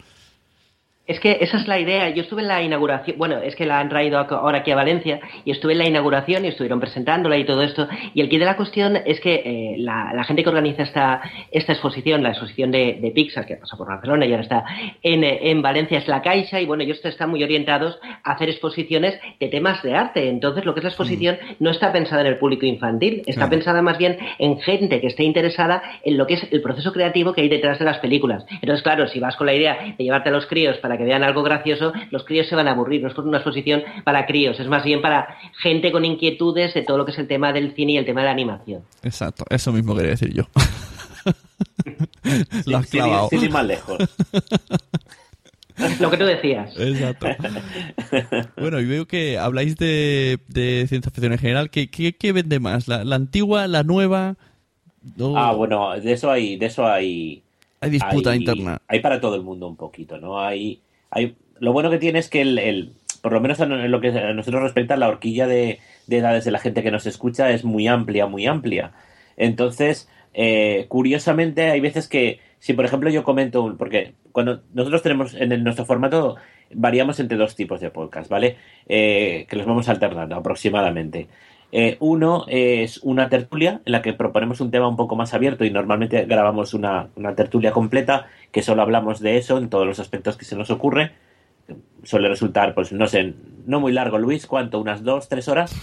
[1.08, 2.10] Es que esa es la idea.
[2.10, 5.20] Yo estuve en la inauguración, bueno, es que la han traído ahora aquí a Valencia
[5.44, 7.88] y estuve en la inauguración y estuvieron presentándola y todo esto.
[8.16, 11.22] Y el quid de la cuestión es que eh, la, la gente que organiza esta,
[11.52, 14.66] esta exposición, la exposición de, de Pixar, que pasa por Barcelona y ahora está
[15.04, 19.20] en, en Valencia, es la Caixa y bueno, ellos están muy orientados a hacer exposiciones
[19.40, 20.28] de temas de arte.
[20.28, 23.84] Entonces, lo que es la exposición no está pensada en el público infantil, está pensada
[23.84, 27.42] más bien en gente que esté interesada en lo que es el proceso creativo que
[27.42, 28.44] hay detrás de las películas.
[28.50, 31.24] Entonces, claro, si vas con la idea de llevarte a los críos para que vean
[31.24, 33.02] algo gracioso, los críos se van a aburrir.
[33.02, 36.98] No es una exposición para críos, es más bien para gente con inquietudes de todo
[36.98, 38.84] lo que es el tema del cine y el tema de la animación.
[39.04, 40.44] Exacto, eso mismo quería decir yo.
[42.66, 43.30] Lo has Sin clavado.
[43.30, 43.98] sin ir más lejos.
[46.00, 46.74] Lo que tú decías.
[46.80, 47.28] Exacto.
[48.58, 51.70] Bueno, y veo que habláis de, de ciencia ficción en general.
[51.70, 52.88] ¿Qué, qué, qué vende más?
[52.88, 54.36] ¿La, la antigua, la nueva?
[55.36, 57.44] Ah, bueno, de eso hay, de eso hay.
[57.86, 58.82] Hay disputa hay- interna.
[58.88, 60.40] Hay para todo el mundo un poquito, ¿no?
[60.40, 64.02] Hay, hay, lo bueno que tiene es que el, el- por lo menos en lo
[64.02, 67.50] que a nosotros respecta, la horquilla de, de edades de la gente que nos escucha
[67.52, 68.92] es muy amplia, muy amplia.
[69.38, 75.02] Entonces, eh, curiosamente, hay veces que, si por ejemplo yo comento, un- porque cuando nosotros
[75.02, 76.36] tenemos en el- nuestro formato,
[76.72, 78.58] variamos entre dos tipos de podcast, ¿vale?
[78.88, 81.28] Eh, que los vamos alternando aproximadamente.
[81.78, 85.66] Eh, uno es una tertulia en la que proponemos un tema un poco más abierto
[85.66, 90.00] y normalmente grabamos una, una tertulia completa que solo hablamos de eso en todos los
[90.00, 91.12] aspectos que se nos ocurre.
[92.04, 93.34] Suele resultar, pues no sé,
[93.66, 94.80] no muy largo, Luis, ¿cuánto?
[94.80, 95.76] ¿Unas dos, tres horas?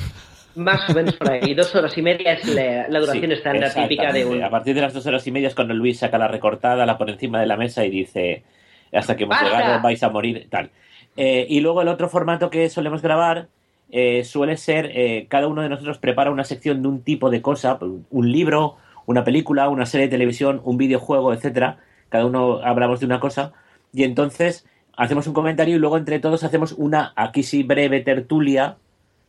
[0.55, 1.53] Más o menos por ahí.
[1.53, 4.43] Dos horas y media es la, la duración Sí, estándar típica de un...
[4.43, 6.97] A partir de las dos horas y media es cuando Luis saca la recortada, la
[6.97, 8.45] pone encima de la mesa y dice,
[8.95, 9.59] hasta que hemos ¡Basta!
[9.59, 10.71] llegado vais a morir, tal.
[11.19, 13.49] Eh, y luego el otro formato que solemos grabar
[13.95, 17.43] eh, suele ser, eh, cada uno de nosotros prepara una sección de un tipo de
[17.43, 17.79] cosa,
[18.11, 21.79] un libro, una película, una serie de televisión, un videojuego, etcétera.
[22.09, 23.53] Cada uno hablamos de una cosa
[23.93, 28.79] y entonces hacemos un comentario y luego entre todos hacemos una, aquí sí, breve tertulia,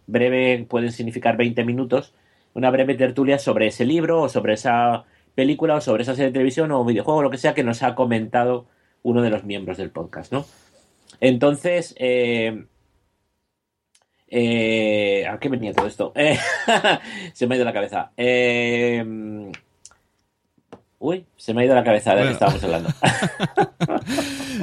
[0.08, 2.14] breve pueden significar 20 minutos,
[2.54, 5.04] una breve tertulia sobre ese libro o sobre esa
[5.36, 7.96] película o sobre esa serie de televisión o videojuego, lo que sea que nos ha
[7.96, 8.66] comentado
[9.02, 10.46] uno de los miembros del podcast, ¿no?
[11.20, 12.66] Entonces, eh,
[14.36, 16.12] eh, ¿a qué venía todo esto?
[16.16, 16.38] Eh,
[17.34, 18.12] se me ha ido la cabeza.
[18.18, 19.04] Eh,
[21.00, 22.56] uy, se me ha ido la cabeza de lo que Bueno.
[22.58, 22.90] estábamos hablando.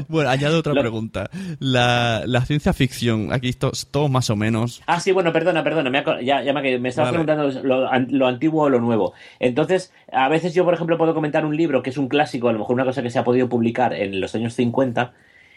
[0.08, 1.28] Bueno, añado otra Lo- pregunta.
[1.58, 3.58] La, la ciencia ficción, aquí es
[3.90, 4.82] todo más o menos.
[4.86, 7.24] Ah, sí, bueno, perdona, perdona, me, ha co- ya, ya me, me estabas Vale.
[7.24, 9.12] preguntando lo, an- lo antiguo o lo nuevo.
[9.40, 12.52] Entonces, a veces yo, por ejemplo, puedo comentar un libro que es un clásico, a
[12.52, 15.12] lo mejor una cosa que se ha podido publicar en los años 50,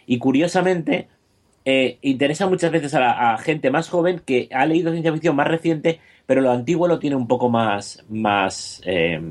[0.08, 1.08] y curiosamente
[1.66, 5.36] eh, interesa muchas veces a, la- a gente más joven que ha leído ciencia ficción
[5.36, 9.22] más reciente, pero lo antiguo lo tiene un poco más, más, eh,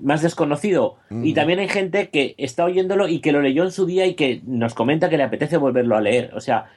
[0.00, 0.96] más desconocido.
[1.24, 4.14] Y también hay gente que está oyéndolo y que lo leyó en su día y
[4.14, 6.32] que nos comenta que le apetece volverlo a leer.
[6.34, 6.70] O sea,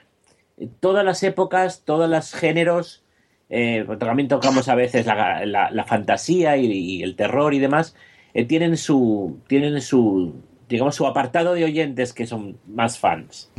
[0.80, 3.04] todas las épocas, todos los géneros,
[3.50, 7.60] eh, porque también tocamos a veces la, la- la fantasía y, y el terror y
[7.60, 7.96] demás,
[8.34, 10.34] eh, tienen su, tienen su,
[10.68, 13.52] digamos, su apartado de oyentes que son más fans.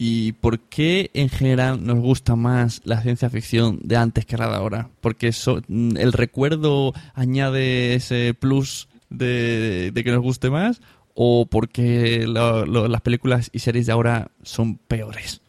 [0.00, 4.48] ¿Y por qué en general nos gusta más la ciencia ficción de antes que la
[4.48, 4.88] de ahora?
[5.00, 10.80] Porque eso, mm, el recuerdo añade ese plus de, de que nos guste más
[11.14, 15.40] o porque lo- lo- las películas y series de ahora son peores.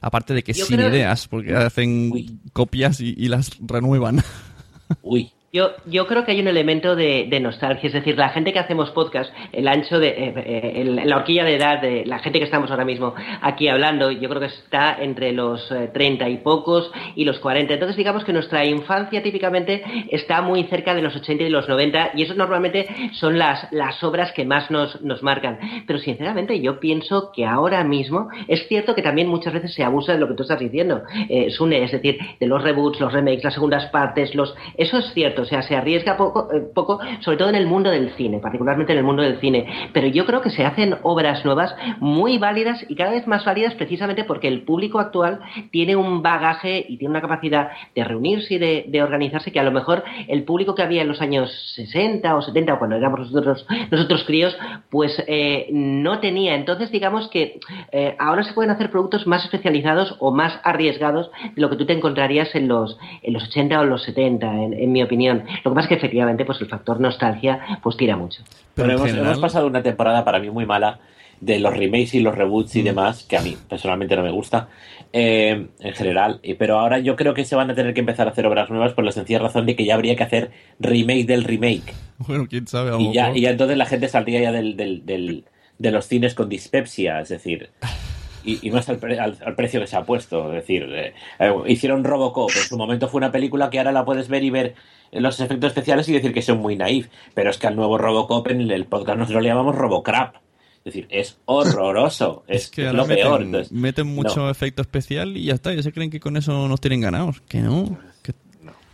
[0.00, 4.22] Aparte de que Yo sin creo- ideas, porque hacen copias y, y las renuevan.
[5.02, 5.32] Uy.
[5.50, 8.90] Yo, yo creo que hay un elemento de, nostalgia, es decir, la gente que hacemos
[8.90, 12.70] podcast, el ancho de eh, eh, la horquilla de edad de la gente que estamos
[12.70, 17.24] ahora mismo aquí hablando, yo creo que está entre los eh, 30 y pocos y
[17.24, 17.72] los 40.
[17.72, 22.10] Entonces, digamos que nuestra infancia típicamente está muy cerca de los 80 y los 90
[22.14, 25.58] y eso normalmente son las, las obras que más nos, nos marcan.
[25.86, 30.12] Pero sinceramente yo pienso que ahora mismo es cierto que también muchas veces se abusa
[30.12, 33.44] de lo que tú estás diciendo, eh, Sune, es decir, de los reboots, los remakes,
[33.44, 37.36] las segundas partes, los eso es cierto, o sea, se arriesga poco, eh, poco, sobre
[37.36, 39.90] todo en el mundo del cine, particularmente en el mundo del cine.
[39.92, 43.74] Pero yo creo que se hacen obras nuevas muy válidas y cada vez más válidas
[43.74, 48.58] precisamente porque el público actual tiene un bagaje y tiene una capacidad de reunirse y
[48.58, 52.42] de, organizarse que a lo mejor el público que había en los años 60 o
[52.42, 54.56] 70 o cuando éramos nosotros, nosotros críos,
[54.90, 56.56] pues eh, no tenía.
[56.56, 57.60] Entonces, digamos que
[57.92, 61.86] eh, ahora se pueden hacer productos más especializados o más arriesgados de lo que tú
[61.86, 65.27] te encontrarías en los, en los 80 o los 70, en, en mi opinión.
[65.34, 68.42] Lo que pasa es que efectivamente pues el factor nostalgia pues tira mucho.
[68.74, 70.98] Pero hemos, hemos pasado una temporada para mí muy mala
[71.40, 72.78] de los remakes y los reboots Mm.
[72.78, 74.68] y demás, que a mí personalmente no me gusta
[75.12, 76.40] eh, en general.
[76.58, 78.92] Pero ahora yo creo que se van a tener que empezar a hacer obras nuevas
[78.92, 81.94] por la sencilla razón de que ya habría que hacer remake del remake.
[82.18, 82.90] Bueno, quién sabe.
[82.90, 85.44] a Y ya, y ya entonces la gente saldría ya del, del- del-
[85.78, 87.70] de los cines con dispepsia, es decir,
[88.44, 90.48] y, y más al, pre- al- al precio que se ha puesto.
[90.52, 94.04] Es decir, eh, eh, hicieron Robocop, en su momento fue una película que ahora la
[94.04, 94.74] puedes ver y ver
[95.12, 98.46] los efectos especiales y decir que son muy naif, pero es que al nuevo Robocop
[98.48, 100.36] en el podcast nosotros le llamamos Robocrap.
[100.84, 103.30] Es decir, es horroroso, es, que ahora lo peor.
[103.40, 104.50] meten, Entonces, meten mucho no.
[104.50, 105.74] efecto especial y ya está.
[105.74, 107.40] Ya se creen que con eso nos tienen ganados.
[107.48, 107.98] Que no.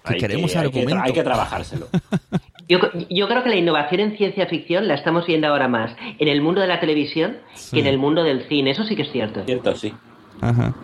[0.06, 1.88] Que, Hay queremos que- hay que hay que trabajárselo.
[2.68, 2.78] Yo,
[3.10, 6.40] yo creo que la innovación en ciencia ficción la estamos viendo ahora más en el
[6.40, 7.36] mundo de la televisión
[7.70, 8.70] que en el mundo del cine.
[8.70, 9.44] Eso sí que es cierto.
[9.44, 9.92] Cierto, sí.
[10.40, 10.74] Ajá.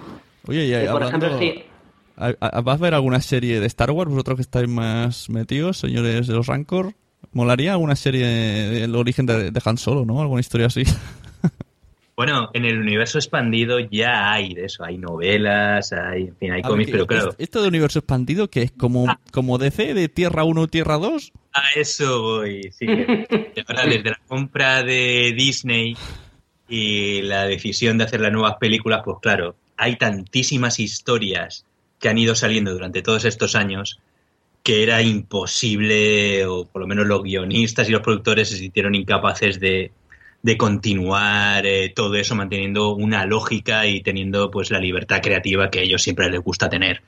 [0.46, 1.26] Oye, y Eh, por hablando...
[1.26, 1.62] ejemplo, sí.
[2.18, 4.11] ¿a- a- ¿Vas a ver alguna serie de Star Wars?
[4.11, 6.92] Vosotros que estáis más metidos, señores de los Rancor.
[7.33, 10.20] ¿Molaría alguna serie del origen de, de Han Solo, no?
[10.20, 10.83] ¿Alguna historia así?
[12.20, 16.61] Bueno, en el universo expandido ya hay de eso, hay novelas, hay, en fin, hay
[16.61, 19.18] cómics, pero claro, est- Esto de universo expandido, que es como, Ah.
[19.33, 21.33] como DC, de Tierra 1 Tierra 2.
[21.54, 22.70] a eso voy.
[22.78, 22.85] Sí,
[23.66, 25.96] ahora desde la compra de Disney
[26.68, 31.64] y la decisión de hacer las nuevas películas, pues claro, hay tantísimas historias
[31.98, 33.98] que han ido saliendo durante todos estos años
[34.62, 39.59] que era imposible, o por lo menos los guionistas y los productores se sintieron incapaces
[39.59, 39.90] de,
[40.42, 45.81] de continuar eh, todo eso manteniendo una lógica y teniendo pues la libertad creativa que
[45.81, 47.03] a ellos siempre les gusta tener.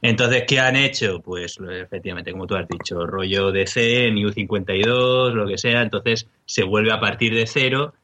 [0.00, 1.20] Entonces, ¿qué han hecho?
[1.20, 6.64] Pues efectivamente, como tú has dicho, rollo DC, New 52, lo que sea, entonces se
[6.64, 7.94] vuelve a partir de cero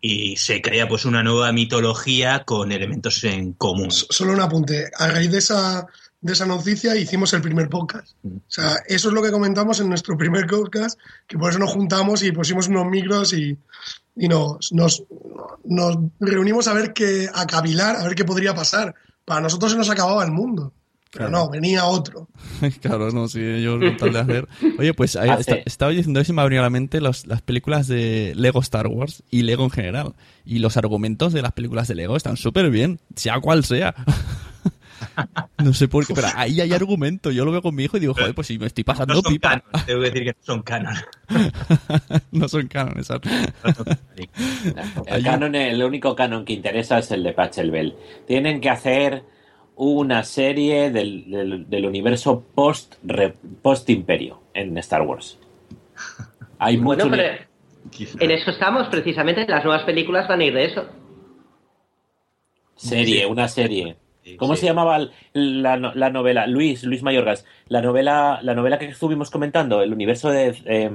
[0.00, 3.90] y se crea pues una nueva mitología con elementos en común.
[3.90, 4.90] Solo un apunte.
[4.98, 5.86] A raíz de esa,
[6.22, 8.14] de esa noticia hicimos el primer podcast.
[8.24, 11.72] O sea, eso es lo que comentamos en nuestro primer podcast, que por eso nos
[11.72, 13.58] juntamos y pusimos unos micros y,
[14.16, 15.02] y nos, nos,
[15.64, 18.94] nos reunimos a ver qué, a cavilar, a ver qué podría pasar.
[19.24, 20.72] Para nosotros se nos acababa el mundo.
[21.10, 21.44] Pero Claro.
[21.44, 22.28] no, venía otro.
[22.80, 24.48] claro, no, sí, ellos con tal de hacer.
[24.80, 27.00] Oye, pues ahí Ah, está- estaba diciendo eso y me ha venido a la mente
[27.00, 30.14] los- las películas de Lego Star Wars y Lego en general.
[30.44, 33.94] Y los argumentos de las películas de Lego están súper bien, sea cual sea.
[35.58, 37.30] no sé por qué, pero ahí hay argumento.
[37.30, 39.20] Yo lo veo con mi hijo y digo, joder, pues si me estoy pasando No
[39.22, 39.48] son pipa.
[39.50, 40.94] canon, tengo que decir que no son canon.
[42.32, 43.28] no son canon, exacto.
[45.06, 47.94] El, canon, el único canon que interesa es el de Pachelbel.
[48.26, 49.22] Tienen que hacer
[49.76, 55.38] una serie del, del- del universo post, re- post imperio en Star Wars.
[56.58, 57.16] Hay Bueno, mucho.
[57.16, 57.44] pero
[58.20, 59.44] en eso estamos, precisamente.
[59.48, 60.84] Las nuevas películas van a ir de eso.
[62.76, 63.96] Serie, una serie.
[64.38, 64.98] ¿Cómo se llamaba
[65.32, 66.46] la, la novela?
[66.46, 67.44] Luis, Luis Mayorgas.
[67.68, 70.56] La novela, la novela que estuvimos comentando, el universo de.
[70.64, 70.90] eh,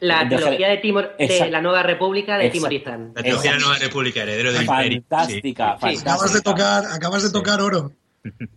[0.00, 1.52] La de- trilogía de, Timor, de Exacto.
[1.52, 2.50] la Nueva República de.
[2.50, 3.12] Timorizán.
[3.14, 5.02] La trilogía de la Nueva República, heredero del imperio.
[5.08, 6.12] Fantástica, fantástica.
[6.12, 7.92] Acabas de tocar, acabas de tocar oro.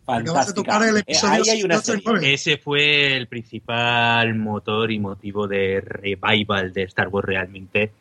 [0.07, 2.03] Acabas de tocar el episodio Eh, Ahí hay una 8 y serie.
[2.07, 2.33] 9.
[2.33, 7.91] Ese fue el principal motor y motivo de revival de Star Wars realmente.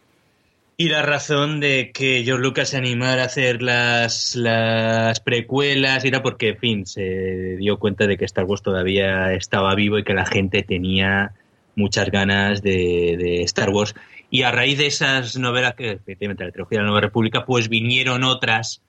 [0.80, 6.22] Y la razón de que George Lucas se animara a hacer las, las precuelas era
[6.22, 10.14] porque, en fin, se dio cuenta de que Star Wars todavía estaba vivo y que
[10.14, 11.32] la gente tenía
[11.74, 13.96] muchas ganas de, de Star Wars.
[14.30, 17.68] Y a raíz de esas novelas, que efectivamente la trilogía de la Nueva República, pues
[17.68, 18.80] vinieron otras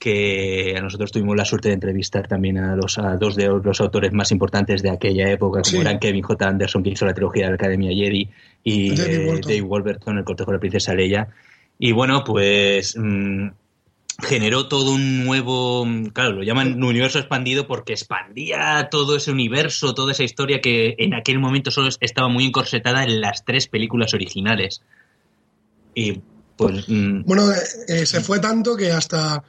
[0.00, 3.80] que a nosotros tuvimos la suerte de entrevistar también a, los, a dos de los
[3.80, 5.78] autores más importantes de aquella época, como Sí.
[5.78, 6.48] eran Kevin J.
[6.48, 8.28] Anderson, que hizo la trilogía de la Academia Jedi,
[8.64, 9.48] y David Walton.
[9.52, 11.28] Dave Wolverton, el cortejo de la princesa Leia.
[11.78, 13.48] Y bueno, pues mm,
[14.22, 19.92] generó todo un nuevo, mm, claro, lo llaman universo expandido porque expandía todo ese universo,
[19.94, 24.14] toda esa historia que en aquel momento solo estaba muy encorsetada en las tres películas
[24.14, 24.82] originales.
[25.94, 26.20] Y
[26.56, 26.88] pues...
[26.88, 27.56] mm, Bueno, eh,
[27.88, 29.42] eh, se fue tanto que hasta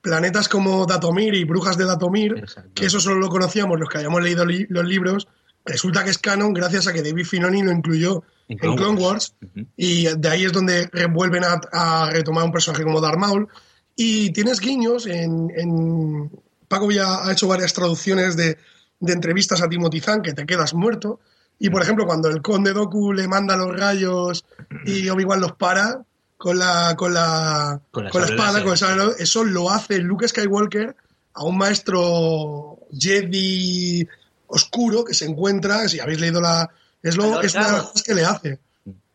[0.00, 2.44] planetas como Datomir y Brujas de Datomir,
[2.74, 5.28] que eso solo lo conocíamos los que habíamos leído li- los libros,
[5.64, 9.34] resulta que es canon gracias a que David Finoni lo incluyó en Clone Clone, Wars.
[9.40, 13.48] Wars, y de ahí es donde vuelven a, a retomar un personaje como Darth Maul.
[13.96, 15.50] Y tienes guiños en...
[15.56, 16.30] en-
[16.68, 18.56] Paco ya ha hecho varias traducciones de,
[18.98, 21.20] de entrevistas a Timothy Zahn que te quedas muerto.
[21.58, 24.46] Y por ejemplo, cuando el conde Doku le manda los rayos
[24.86, 26.02] y Obi-Wan los para
[26.38, 29.98] con la, con la, Con la con la sable espada, con el eso lo hace
[29.98, 30.96] Luke Skywalker
[31.34, 34.08] a un maestro Jedi
[34.46, 36.70] oscuro que se encuentra, si habéis leído la...
[37.02, 38.58] Es, lo, es una de las cosas que le hace.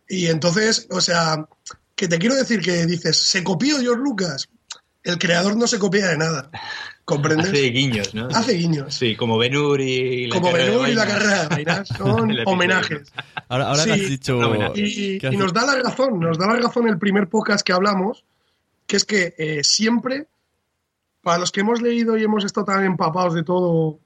[0.09, 1.47] Y entonces, o sea,
[1.95, 4.49] que te quiero decir que dices, ¿se copió George Lucas?
[5.03, 6.49] El creador no se copia de nada.
[7.05, 7.47] ¿Comprendes?
[7.47, 8.27] Hace guiños, ¿no?
[8.27, 8.93] Hace guiños.
[8.93, 13.13] Sí, como Benur y la Como carrera de Benur y la carrera son homenajes.
[13.47, 14.39] Ahora, ahora Sí, has dicho...
[14.75, 18.25] Y, y nos da la razón, nos da la razón el primer podcast que hablamos,
[18.85, 20.27] que es que eh, siempre,
[21.21, 23.99] para los que hemos leído y hemos estado tan empapados de todo,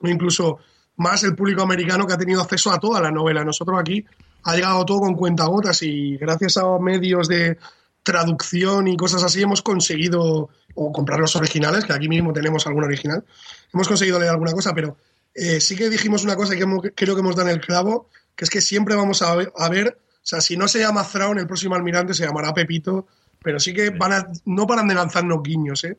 [0.00, 0.58] o incluso
[0.98, 4.04] más el público americano que ha tenido acceso a toda la novela, nosotros aquí
[4.44, 7.56] ha llegado todo con cuentagotas y gracias a medios de
[8.02, 12.84] traducción y cosas así hemos conseguido, o comprar los originales, que aquí mismo tenemos algún
[12.84, 13.24] original,
[13.72, 14.96] hemos conseguido leer alguna cosa, pero
[15.34, 18.08] eh, sí que dijimos una cosa que hemos- creo que hemos dado en el clavo,
[18.34, 21.04] que es que siempre vamos a ver, a ver, o sea, si no se llama
[21.04, 23.06] Thrawn, el próximo almirante se llamará Pepito,
[23.42, 25.96] pero sí que van a, no paran de lanzarnos guiños, ¿eh?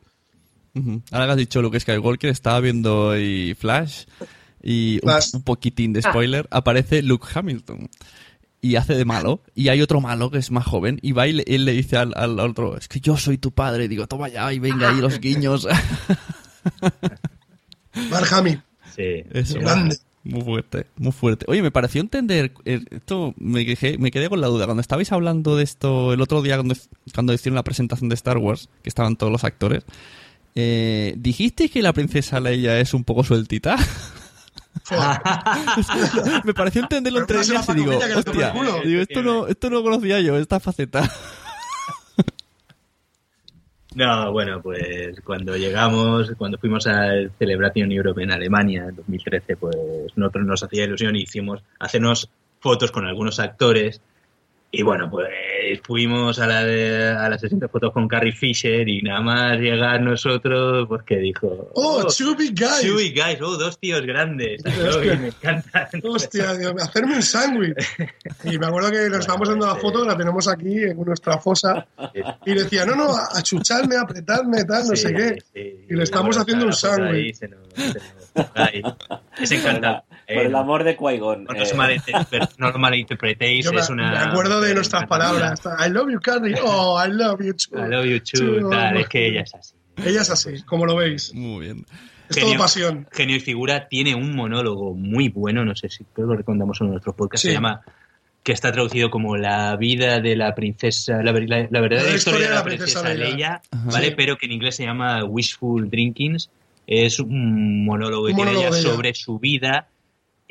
[0.75, 1.01] Ujú.
[1.11, 4.05] Ahora que has dicho Luke Skywalker, estaba viendo ahí Flash
[4.63, 4.99] y
[5.33, 6.09] un, poquitín de Ah.
[6.11, 7.89] spoiler, aparece Luke Hamilton
[8.61, 11.33] y hace de malo y hay otro malo que es más joven y va y
[11.33, 14.07] le, él le dice al, al otro, es que yo soy tu padre, y digo,
[14.07, 15.65] toma ya y venga ahí los guiños.
[18.11, 18.61] Mark Hamill.
[18.95, 19.23] Sí.
[19.31, 19.97] Eso, Grande.
[20.23, 21.45] muy fuerte, muy fuerte.
[21.47, 25.11] Oye, me pareció entender, eh, esto me quedé, me quedé con la duda, cuando estabais
[25.11, 26.75] hablando de esto el otro día cuando,
[27.13, 29.83] cuando hicieron la presentación de Star Wars, que estaban todos los actores,
[30.55, 33.77] eh, ¿dijisteis que la princesa Leia es un poco sueltita?
[36.45, 38.81] me pareció entenderlo entre líneas y digo, hostia, el culo".
[38.83, 41.09] digo, esto no, esto no lo conocía yo, esta faceta.
[43.95, 49.75] No, bueno, pues cuando llegamos, cuando fuimos al Celebration Europe en Alemania en 2013, pues
[50.15, 53.99] nosotros nos hacía ilusión y hicimos hacernos fotos con algunos actores.
[54.71, 55.27] Y bueno, pues
[55.83, 59.57] fuimos a la, de- a la sesión de fotos con Carrie Fisher y nada más
[59.57, 61.71] llegar nosotros, pues que dijo...
[61.73, 62.81] ¡Oh, two big guys!
[62.83, 64.61] Two big guys, oh, dos tíos grandes.
[64.65, 65.13] Hostia.
[65.15, 65.89] Y me encanta.
[66.03, 67.73] Hostia, Dios, hacerme un sándwich.
[68.43, 71.87] Y me acuerdo que nos estábamos dando la foto, la tenemos aquí en nuestra fosa,
[72.45, 75.37] y decía, no, no, achucharme, apretarme, tal, no Sí, sé qué.
[75.51, 75.85] sí.
[75.89, 77.37] Y le estamos haciendo un sándwich.
[79.41, 80.03] Es encantado.
[80.33, 81.43] Por el amor de Qui-Gon.
[81.45, 84.11] No os eh, malinterpre- no lo malinterpretéis, Yo me, es una...
[84.11, 85.61] me acuerdo de nuestras palabras.
[85.85, 86.55] I love you, Carrie.
[86.63, 87.77] Oh, I love you too.
[87.77, 89.75] I love you too, Too, tal, es que ella es así.
[89.97, 91.33] Ella es así, como lo veis.
[91.33, 91.85] Muy bien.
[92.29, 93.07] Es todo pasión.
[93.11, 96.79] Genio y figura tiene un monólogo muy bueno, no sé si creo que lo recomendamos
[96.81, 97.47] en nuestro podcast, Sí.
[97.47, 97.81] se llama
[98.43, 102.47] que está traducido como la vida de la princesa, la, la- la verdadera La historia
[102.49, 103.83] de la princesa, Leia, Ajá.
[103.91, 104.07] ¿vale?
[104.09, 104.13] Sí.
[104.15, 106.49] Pero que en inglés se llama Wishful Drinkings.
[106.87, 108.95] Es un monólogo que Un tiene monólogo ella de ella.
[108.95, 109.87] sobre su vida.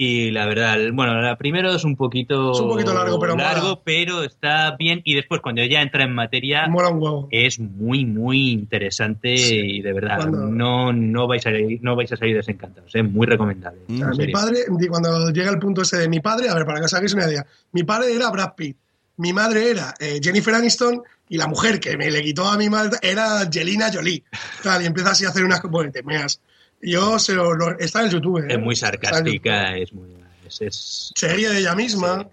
[0.01, 3.63] Y la verdad, bueno, la primero es un poquito, Es un poquito largo, pero largo,
[3.71, 3.81] mola.
[3.85, 5.01] pero está bien.
[5.03, 7.29] Y después, cuando ella entra en materia, Mola un huevo.
[7.33, 12.17] es muy, muy interesante y de verdad, Cuando- no, no, vais a, no vais a
[12.17, 12.95] salir desencantados.
[12.95, 13.81] Es muy recomendable.
[13.91, 16.65] O sea, en mi padre, cuando llega el punto ese de mi padre, a ver,
[16.65, 18.77] para que os hagáis una idea, mi padre era Brad Pitt,
[19.17, 22.71] mi madre era eh, Jennifer Aniston y la mujer que me le quitó a mi
[22.71, 24.23] madre era Angelina Jolie.
[24.63, 26.41] Tal, y empieza así a hacer unas bueno, te meas.
[26.81, 28.39] Yo se lo, lo- está en YouTube.
[28.45, 28.47] ¿eh?
[28.55, 30.09] Es muy sarcástica, es muy...
[30.47, 32.27] Es, es- Se ríe de ella misma.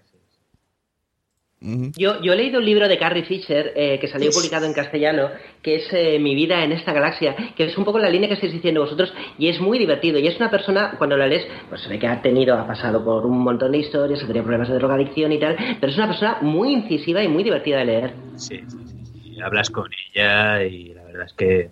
[1.96, 5.30] Yo, yo he leído un libro de Carrie Fisher eh, que salió publicado en castellano,
[5.62, 8.34] que es eh, Mi vida en esta galaxia, que es un poco la línea que
[8.34, 10.18] estáis diciendo vosotros, y es muy divertido.
[10.18, 13.02] Y es una persona, cuando la lees, pues se ve que ha tenido, ha pasado
[13.02, 16.06] por un montón de historias, ha tenido problemas de drogadicción y tal, pero es una
[16.08, 18.14] persona muy incisiva y muy divertida de leer.
[18.36, 19.40] sí, sí, sí, sí.
[19.42, 21.70] Hablas con ella y la verdad es que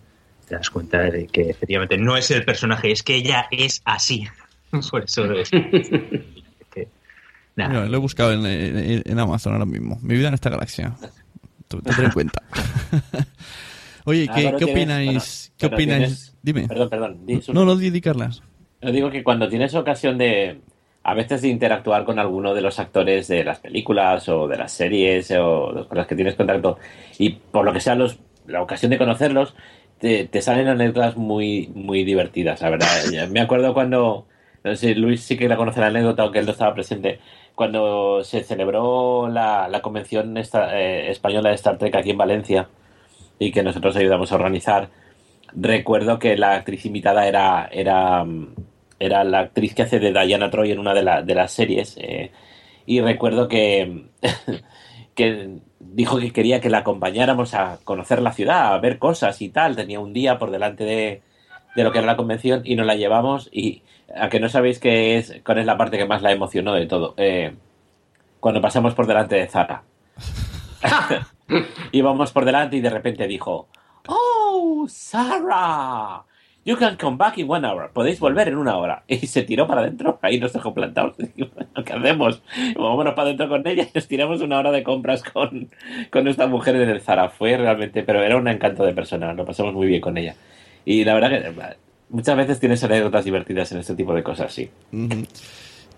[0.48, 4.26] te das cuenta de que efectivamente no es el personaje, es que ella es así.
[4.90, 5.50] Por eso es.
[5.50, 6.88] que-
[7.56, 7.70] nada.
[7.70, 9.98] Mira, lo he buscado en, en- en Amazon ahora mismo.
[10.02, 10.94] Mi vida en esta galaxia.
[11.68, 12.42] Tú- Tendré en cuenta.
[14.04, 15.52] Oye, ¿qué, qué tienes- opináis?
[15.52, 15.98] bueno, ¿Qué opináis?
[16.02, 16.68] tienes- Dime.
[16.68, 17.26] Perdón, perdón.
[17.26, 18.42] di, No, no, di, di, Carlas.
[18.82, 20.60] Yo digo que cuando tienes ocasión de,
[21.04, 24.72] a veces de interactuar con alguno de los actores de las películas o de las
[24.72, 26.78] series o con las que tienes contacto
[27.18, 29.54] y por lo que sea los, la ocasión de conocerlos,
[29.98, 32.88] te, te salen anécdotas muy, muy divertidas, la verdad.
[33.30, 34.26] Me acuerdo cuando,
[34.62, 37.20] no sé, Luis sí que la conoce la anécdota, aunque él no estaba presente,
[37.54, 42.68] cuando se celebró la, la convención esta- eh, española de Star Trek aquí en Valencia
[43.38, 44.88] y que nosotros ayudamos a organizar
[45.56, 48.24] recuerdo que la actriz invitada era, era,
[48.98, 51.96] era la actriz que hace de Diana Troy en una de, la- de las series.
[52.00, 52.30] eh,
[52.86, 54.06] y recuerdo que,
[55.14, 55.58] que
[55.92, 59.76] dijo que quería que la acompañáramos a conocer la ciudad, a ver cosas y tal.
[59.76, 61.22] Tenía un día por delante de,
[61.76, 63.48] de lo que era la convención y nos la llevamos.
[63.52, 63.82] Y
[64.14, 66.86] a que no sabéis qué es, cuál es la parte que más la emocionó de
[66.86, 67.14] todo.
[67.16, 67.54] Eh,
[68.40, 69.82] cuando pasamos por delante de Zara.
[71.92, 73.68] Íbamos por delante y de repente dijo,
[74.06, 76.24] ¡Oh, Sarah!
[76.66, 77.90] You can come back in one hour.
[77.92, 79.04] Podéis volver en una hora.
[79.08, 80.18] Y se tiró para adentro.
[80.22, 81.14] Ahí nos dejó plantados.
[81.84, 82.42] ¿qué hacemos?
[82.74, 85.68] Vámonos para adentro con ella nos tiramos una hora de compras con,
[86.10, 87.28] con esta mujer en el Zara.
[87.28, 89.34] Fue realmente, pero era un encanto de persona.
[89.34, 90.34] Lo pasamos muy bien con ella.
[90.86, 91.76] Y la verdad que eh,
[92.08, 94.70] muchas veces tienes anécdotas divertidas en este tipo de cosas, sí.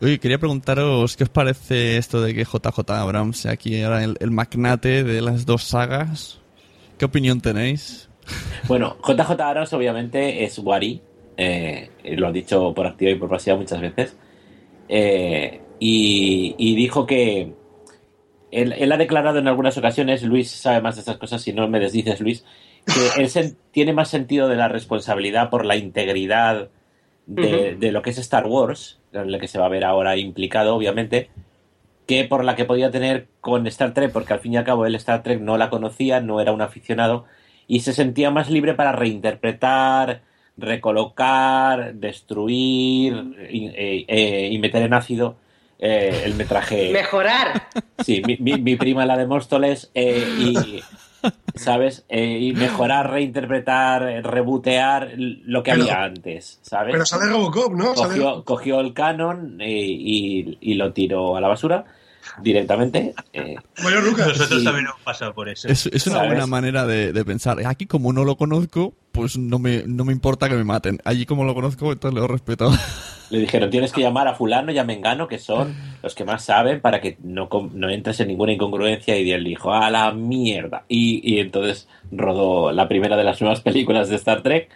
[0.01, 5.05] Quería preguntaros qué os parece esto de que JJ Abrams sea aquí ahora el magnate
[5.05, 6.41] de las dos sagas.
[6.99, 8.09] ¿Qué opinión tenéis?
[8.69, 11.01] Bueno, JJ Abrams obviamente es Wari,
[11.37, 14.17] eh, lo ha dicho por activa y por pasiva muchas veces,
[14.89, 17.53] eh, y, y dijo que
[18.51, 21.69] él, él ha declarado en algunas ocasiones, Luis sabe más de estas cosas, si no
[21.69, 22.45] me desdices Luis,
[22.87, 26.69] que él tiene más sentido de la responsabilidad por la integridad
[27.27, 30.17] de, de lo que es Star Wars, en el que se va a ver ahora
[30.17, 31.29] implicado, obviamente,
[32.07, 34.87] que por la que podía tener con Star Trek, porque al fin y al cabo
[34.87, 37.25] él Star Trek no la conocía, no era un aficionado,
[37.69, 40.21] y se sentía más libre para reinterpretar,
[40.57, 45.37] recolocar, destruir y, eh, eh, y meter en ácido
[45.79, 46.91] eh, el metraje.
[46.93, 47.69] Mejorar.
[48.05, 50.81] Sí, mi, mi- mi prima la de Móstoles eh, y,
[51.55, 52.05] ¿sabes?
[52.09, 56.93] Eh, y mejorar, reinterpretar, rebotear lo que Pero- había antes, ¿sabes?
[56.93, 57.95] Pero sale Robocop, ¿no?
[57.95, 61.85] Cogió, cogió el canon y, y lo tiró a la basura
[62.43, 63.15] directamente.
[63.33, 64.29] eh, Bueno, Lucas.
[64.29, 65.69] Nosotros y- también hemos pasado por eso.
[65.69, 66.29] Es, es una ¿Sabes?
[66.31, 67.59] buena manera de, de pensar.
[67.67, 70.99] Aquí como no lo conozco, pues no me, no me importa que me maten.
[71.05, 72.71] Allí como lo conozco, entonces lo respeto.
[73.29, 76.45] Le dijeron, tienes que llamar a fulano y a Mengano, que son los que más
[76.45, 79.19] saben, para que no, no entres en ninguna incongruencia.
[79.19, 80.85] Y él dijo, a la mierda.
[80.87, 84.69] Y, y entonces rodó la primera de las nuevas películas de Star Trek,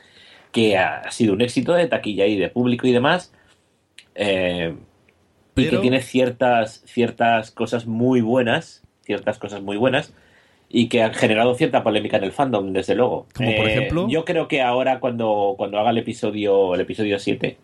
[0.51, 3.33] que ha sido un éxito de taquilla y de público y demás.
[4.17, 4.75] eh,
[5.57, 10.13] Y que tiene ciertas, ciertas cosas muy buenas, ciertas cosas muy buenas,
[10.69, 13.27] y que han generado cierta polémica en el fandom, desde luego.
[13.35, 14.09] Como por Eh, ejemplo.
[14.09, 17.57] Yo creo que ahora cuando, cuando haga el episodio, el episodio 7,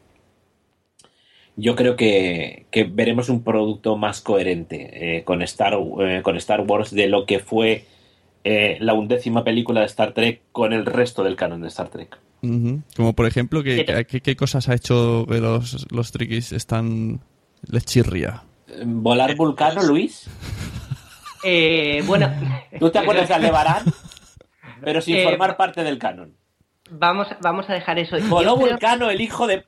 [1.57, 6.61] yo creo que, que veremos un producto más coherente eh, con, Star, eh, con Star
[6.62, 7.84] Wars de lo que fue
[8.78, 12.16] la undécima película de Star Trek con el resto del canon de Star Trek.
[12.97, 17.20] Como por ejemplo, ¿qué, qué, qué cosas ha hecho que los, los triquis están...
[17.69, 18.43] les chirría?
[18.85, 20.29] ¿Volar Vulcano, Luis?
[21.49, 22.29] Eh, bueno.
[22.81, 23.85] ¿Tú te acuerdas de Aldebarán?
[24.83, 26.35] Pero sin Eh, formar parte del canon.
[26.91, 28.19] Vamos, vamos a dejar eso.
[28.19, 29.64] Yo Voló creo- Vulcano, el hijo de...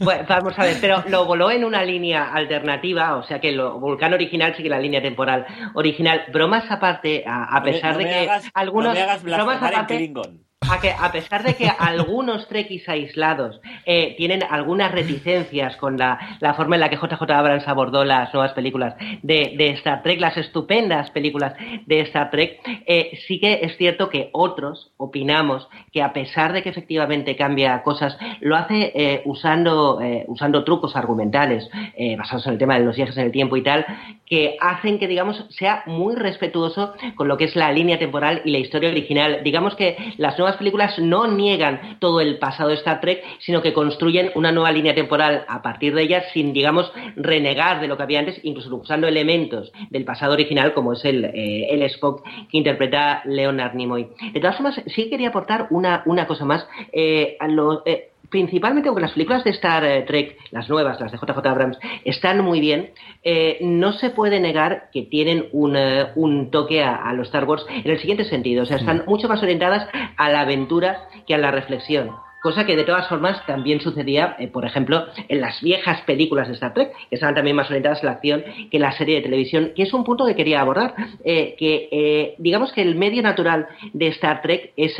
[0.00, 3.60] Bueno, vamos a ver, pero lo voló en una línea alternativa, o sea que el
[3.60, 6.24] Vulcano original sigue la línea temporal original.
[6.32, 9.02] Bromas aparte, a, a No me- pesar no de me que hagas- algunos no me
[9.02, 10.40] hagas bromas en aparte, Klingon.
[10.60, 16.36] A, que, a pesar de que algunos trekkies aislados eh, tienen algunas reticencias con la,
[16.40, 20.20] la forma en la que JJ Abrams abordó las nuevas películas de, de Star Trek,
[20.20, 21.54] las estupendas películas
[21.86, 26.62] de Star Trek, eh, sí que es cierto que otros opinamos que a pesar de
[26.62, 31.68] que efectivamente cambia cosas, lo hace eh, usando, usando trucos argumentales
[32.16, 33.86] basados en el tema de los viajes en el tiempo y tal,
[34.26, 38.50] que hacen que, digamos, sea muy respetuoso con lo que es la línea temporal y
[38.50, 39.40] la historia original.
[39.42, 43.72] Digamos que las nuevas películas no niegan todo el pasado de Star Trek, sino que
[43.72, 48.02] construyen una nueva línea temporal a partir de ellas sin, digamos, renegar de lo que
[48.04, 52.58] había antes, incluso usando elementos del pasado original, como es el, eh, el Spock que
[52.58, 54.08] interpreta Leonard Nimoy.
[54.32, 56.66] De todas formas, sí quería aportar una, una cosa más.
[56.92, 61.12] Eh, a lo- eh, principalmente aunque las películas de Star eh, Trek, las nuevas, las
[61.12, 62.90] de JJ Abrams, están muy bien,
[63.22, 67.44] eh, no se puede negar que tienen un, eh, un toque a, a los Star
[67.44, 68.62] Wars en el siguiente sentido.
[68.62, 72.10] O sea, están mucho más orientadas a la aventura que a la reflexión.
[72.42, 76.54] Cosa que de todas formas también sucedía, eh, por ejemplo, en las viejas películas de
[76.54, 79.72] Star Trek, que estaban también más orientadas a la acción que la serie de televisión,
[79.74, 83.68] que es un punto que quería abordar, eh, que eh, digamos que el medio natural
[83.92, 84.98] de Star Trek es,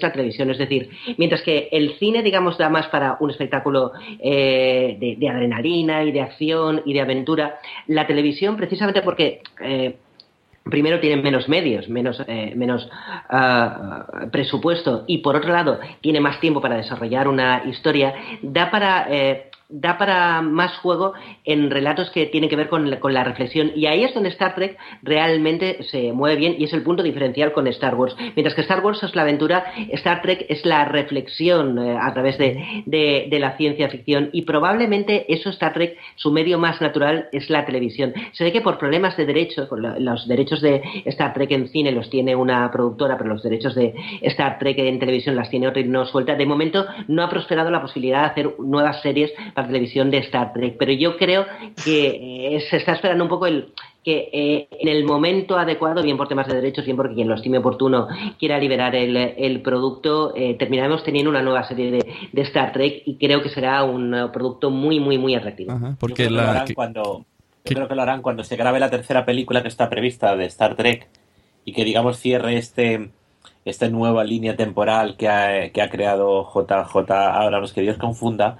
[0.00, 5.28] la televisión, es decir, mientras que el cine, digamos, da más para un espectáculo de,
[5.28, 9.42] adrenalina y de acción y de aventura, la televisión, precisamente porque
[10.70, 12.88] primero tienen menos medios, menos, eh, menos
[13.30, 19.06] uh, presupuesto y por otro lado tiene más tiempo para desarrollar una historia, da para
[19.10, 21.12] eh, da para más juego
[21.44, 23.72] en relatos que tienen que ver con la, con la, reflexión.
[23.74, 27.52] Y ahí es donde Star Trek realmente se mueve bien y es el punto diferencial
[27.52, 28.16] con Star Wars.
[28.34, 32.38] Mientras que Star Wars es la aventura, Star Trek es la reflexión eh, a través
[32.38, 34.30] de, de, la ciencia ficción.
[34.32, 38.14] Y probablemente eso Star Trek, su medio más natural es la televisión.
[38.32, 42.08] Se ve que por problemas de derecho, los derechos de Star Trek en cine los
[42.08, 45.84] tiene una productora, pero los derechos de Star Trek en televisión las tiene otra y
[45.84, 46.34] no suelta.
[46.34, 49.30] De momento no ha prosperado la posibilidad de hacer nuevas series
[49.62, 50.76] la televisión de Star Trek.
[50.78, 51.46] Pero yo creo
[51.84, 53.72] que eh, se está esperando un poco el
[54.04, 57.34] que eh, en el momento adecuado, bien por temas de derechos, bien porque quien lo
[57.34, 63.02] estime oportuno quiera liberar el, producto, eh, terminaremos teniendo una nueva serie de, Star Trek
[63.04, 65.78] y creo que será un producto muy, muy, muy atractivo.
[65.98, 67.26] porque yo creo, que cuando,
[67.64, 70.76] creo que lo harán cuando se grabe la tercera película que está prevista de Star
[70.76, 71.08] Trek
[71.64, 73.10] y que, digamos, cierre este
[73.64, 78.58] esta nueva línea temporal que ha, que ha creado JJ Abrams, que Dios confunda,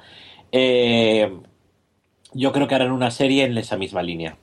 [0.52, 1.30] eh,
[2.34, 4.36] yo creo que harán una serie en esa misma línea.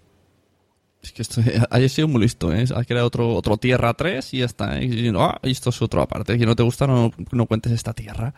[1.01, 2.65] Es que esto, haya sido muy listo, ¿eh?
[2.75, 4.79] Ha creado otro, otro Tierra 3 y ya está.
[4.79, 4.85] ¿eh?
[4.85, 6.37] Y, ah, esto es otro aparte.
[6.37, 8.33] Si no te gusta, no, no cuentes esta Tierra.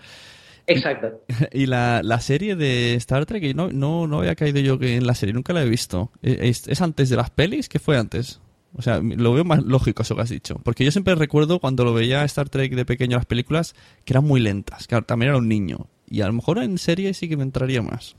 [0.68, 1.24] Exacto.
[1.54, 5.16] Y la, la, serie de Star Trek, no, no, no había caído yo en la
[5.16, 6.12] serie, nunca la he visto.
[6.22, 7.70] ¿Es, ¿Es, antes de las pelis?
[7.70, 8.42] ¿Qué fue antes?
[8.76, 10.60] O sea, lo veo más lógico eso que has dicho.
[10.64, 14.26] Porque yo siempre recuerdo cuando lo veía Star Trek de pequeño las películas que eran
[14.26, 14.88] muy lentas.
[14.88, 15.88] Que también era un niño.
[16.10, 18.16] Y a lo mejor en serie sí que me entraría más.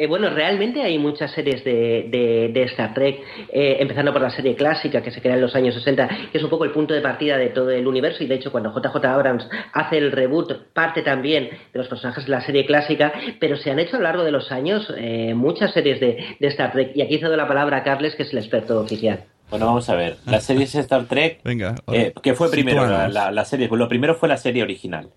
[0.00, 2.08] Eh, bueno, realmente hay muchas series de,
[2.54, 3.20] de, Star Trek,
[3.52, 6.42] eh, empezando por la serie clásica que se crea en los años 60, que es
[6.42, 8.96] un poco el punto de partida de todo el universo, y de hecho cuando JJ
[9.04, 13.70] Abrams hace el reboot, parte también de los personajes de la serie clásica, pero se
[13.70, 17.02] han hecho a lo largo de los años eh, muchas series de, Star Trek, y
[17.02, 19.24] aquí cedo la palabra a Carles, que es el experto oficial.
[19.50, 20.16] Bueno, vamos a ver.
[20.24, 21.74] La serie es Star Trek, Venga,
[22.22, 25.10] que fue primero la, la, serie, lo primero fue la serie original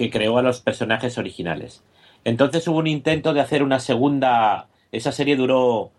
[0.00, 1.84] que creó a los personajes originales.
[2.24, 4.68] Entonces hubo un intento de hacer una segunda.
[4.92, 5.92] Esa serie duró.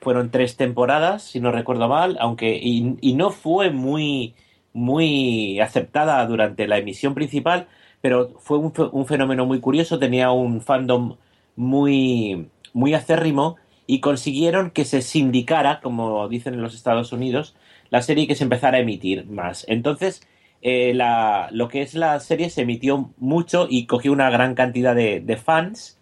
[0.00, 2.56] Fueron tres temporadas, si no recuerdo mal, aunque.
[2.56, 4.36] Y, no fue muy.
[4.72, 7.66] muy aceptada durante la emisión principal,
[8.00, 9.98] pero fue un, un fenómeno muy curioso.
[9.98, 11.16] Tenía un fandom
[11.56, 12.48] muy.
[12.72, 13.56] muy acérrimo
[13.88, 17.56] y consiguieron que se sindicara, como dicen en los Estados Unidos,
[17.90, 19.64] la serie que se empezara a emitir más.
[19.68, 20.22] Entonces
[20.60, 24.94] eh, la, lo que es la serie se emitió mucho y cogió una gran cantidad
[24.94, 25.98] de, fans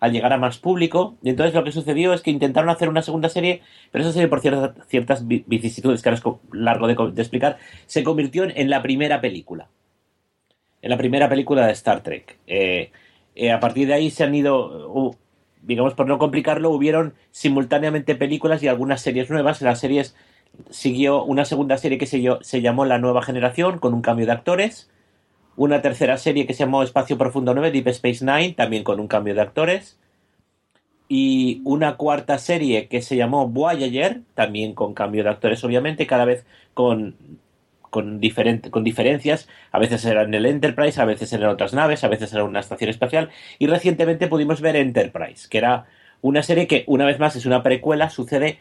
[0.00, 1.16] al llegar a más público.
[1.22, 4.28] Y entonces lo que sucedió es que intentaron hacer una segunda serie, pero esa serie,
[4.28, 9.20] por ciertas, ciertas vicisitudes que ahora es largo de, explicar, se convirtió en, la primera
[9.20, 9.68] película.
[10.82, 12.38] En la primera película de Star Trek.
[12.46, 12.90] Eh,
[13.34, 15.16] eh, a partir de ahí se han ido,
[15.62, 19.62] digamos, por no complicarlo, hubieron simultáneamente películas y algunas series nuevas.
[19.62, 20.14] Las series
[20.70, 24.32] siguió una segunda serie que se, se llamó La Nueva Generación, con un cambio de
[24.32, 24.90] actores.
[25.56, 29.08] Una tercera serie que se llamó Espacio Profundo 9, Deep Space Nine, también con un
[29.08, 29.98] cambio de actores.
[31.08, 36.24] Y una cuarta serie que se llamó Voyager, también con cambio de actores, obviamente, cada
[36.24, 37.16] vez con,
[37.90, 38.20] con,
[38.70, 39.48] con diferencias.
[39.70, 42.60] A veces era en el Enterprise, a veces eran otras naves, a veces era una
[42.60, 43.30] estación espacial.
[43.58, 45.86] Y recientemente pudimos ver Enterprise, que era
[46.20, 48.58] una serie que, una vez más, es una precuela, sucede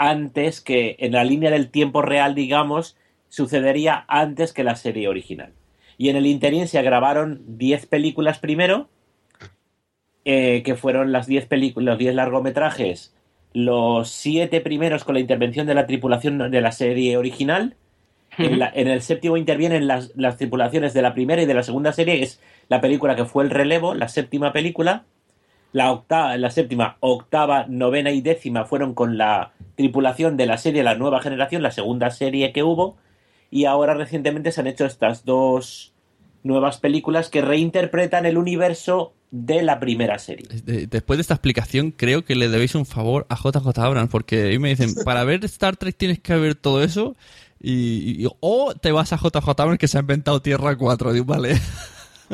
[0.00, 2.96] antes que en la línea del tiempo real, digamos,
[3.28, 5.52] sucedería antes que la serie original.
[5.98, 8.88] Y en el interín se grabaron 10 películas primero,
[10.24, 13.14] eh, que fueron las 10 películas, los 10 largometrajes,
[13.52, 17.76] los 7 primeros con la intervención de la tripulación de la serie original.
[18.38, 22.22] En, el séptimo intervienen las, las tripulaciones de la primera y de la segunda serie,
[22.22, 22.40] es
[22.70, 25.04] la película que fue el relevo, la séptima película
[25.72, 30.82] la octava, la séptima, octava, novena y décima fueron con la tripulación de la serie
[30.82, 32.96] La Nueva Generación, la segunda serie que hubo,
[33.50, 35.94] y ahora recientemente se han hecho estas dos
[36.42, 40.46] nuevas películas que reinterpretan el universo de la primera serie.
[40.64, 44.58] Después de esta explicación, creo que le debéis un favor a JJ Abrams, porque ahí
[44.58, 47.16] me dicen, para ver Star Trek tienes que ver todo eso,
[47.62, 51.60] y, o te vas a JJ Abrams que se ha inventado Tierra 4, digo, vale.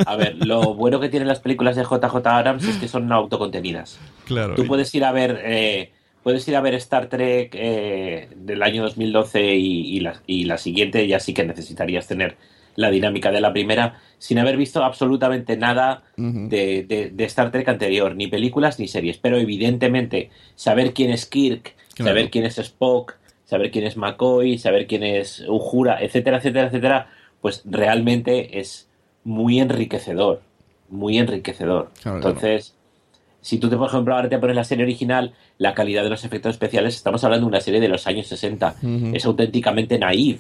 [0.05, 3.99] A ver, lo bueno que tienen las películas de JJ Abrams es que son autocontenidas.
[4.25, 4.55] Claro.
[4.55, 5.93] Tú puedes ir a ver, eh,
[6.23, 11.07] puedes ir a ver Star Trek eh, del año 2012 y, la, y la siguiente
[11.07, 12.37] ya sí que necesitarías tener
[12.75, 17.67] la dinámica de la primera sin haber visto absolutamente nada de, de- de Star Trek
[17.69, 19.17] anterior, ni películas ni series.
[19.17, 22.11] Pero evidentemente, saber quién es Kirk, Claro.
[22.11, 23.15] saber quién es Spock,
[23.47, 27.09] saber quién es McCoy, saber quién es Uhura, etcétera, etcétera, etcétera,
[27.41, 28.87] pues realmente es
[29.27, 30.41] muy enriquecedor.
[30.89, 31.91] Muy enriquecedor.
[32.01, 32.77] Claro, Entonces,
[33.41, 36.25] si tú, te, por ejemplo, ahora te pones la serie original, la calidad de los
[36.25, 38.77] efectos especiales, estamos hablando de una serie de los años 60.
[38.81, 39.11] Ujú.
[39.15, 40.39] Es auténticamente naive.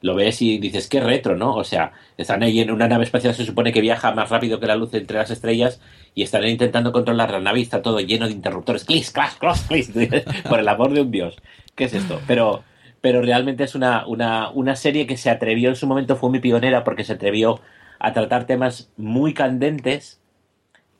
[0.00, 1.54] Lo ves y dices, qué retro, ¿no?
[1.54, 4.66] O sea, están ahí en una nave espacial, se supone que viaja más rápido que
[4.66, 5.80] la luz entre las estrellas
[6.14, 8.84] y están ahí intentando controlar la nave y está todo lleno de interruptores.
[8.84, 9.92] Clis, clas, clas, clis.
[10.48, 11.36] Por el amor de un dios.
[11.74, 12.20] ¿Qué es esto?
[12.26, 12.64] Pero,
[13.02, 16.40] pero realmente es una, una, una serie que se atrevió en su momento, fue muy
[16.40, 17.60] pionera porque se atrevió
[18.04, 20.20] a tratar temas muy candentes,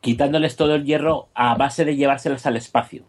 [0.00, 3.04] quitándoles todo el hierro a base de llevárselos al espacio.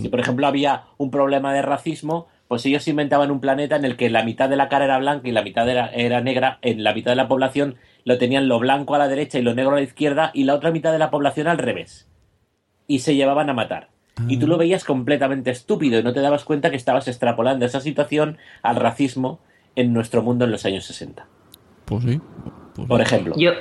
[0.00, 3.96] Si, por ejemplo, había un problema de racismo, pues ellos inventaban un planeta en el
[3.96, 6.58] que la mitad de la cara era blanca y la mitad era, era negra.
[6.62, 9.54] En la mitad de la población lo tenían lo blanco a la derecha y lo
[9.54, 12.08] negro a la izquierda y la otra mitad de la población al revés.
[12.86, 13.88] Y se llevaban a matar.
[14.28, 17.80] Y tú lo veías completamente estúpido y no te dabas cuenta que estabas extrapolando esa
[17.80, 19.40] situación al racismo
[19.74, 21.26] en nuestro mundo en los años 60.
[21.86, 22.20] Pues sí.
[22.74, 23.34] Por ejemplo.
[23.36, 23.52] Yo,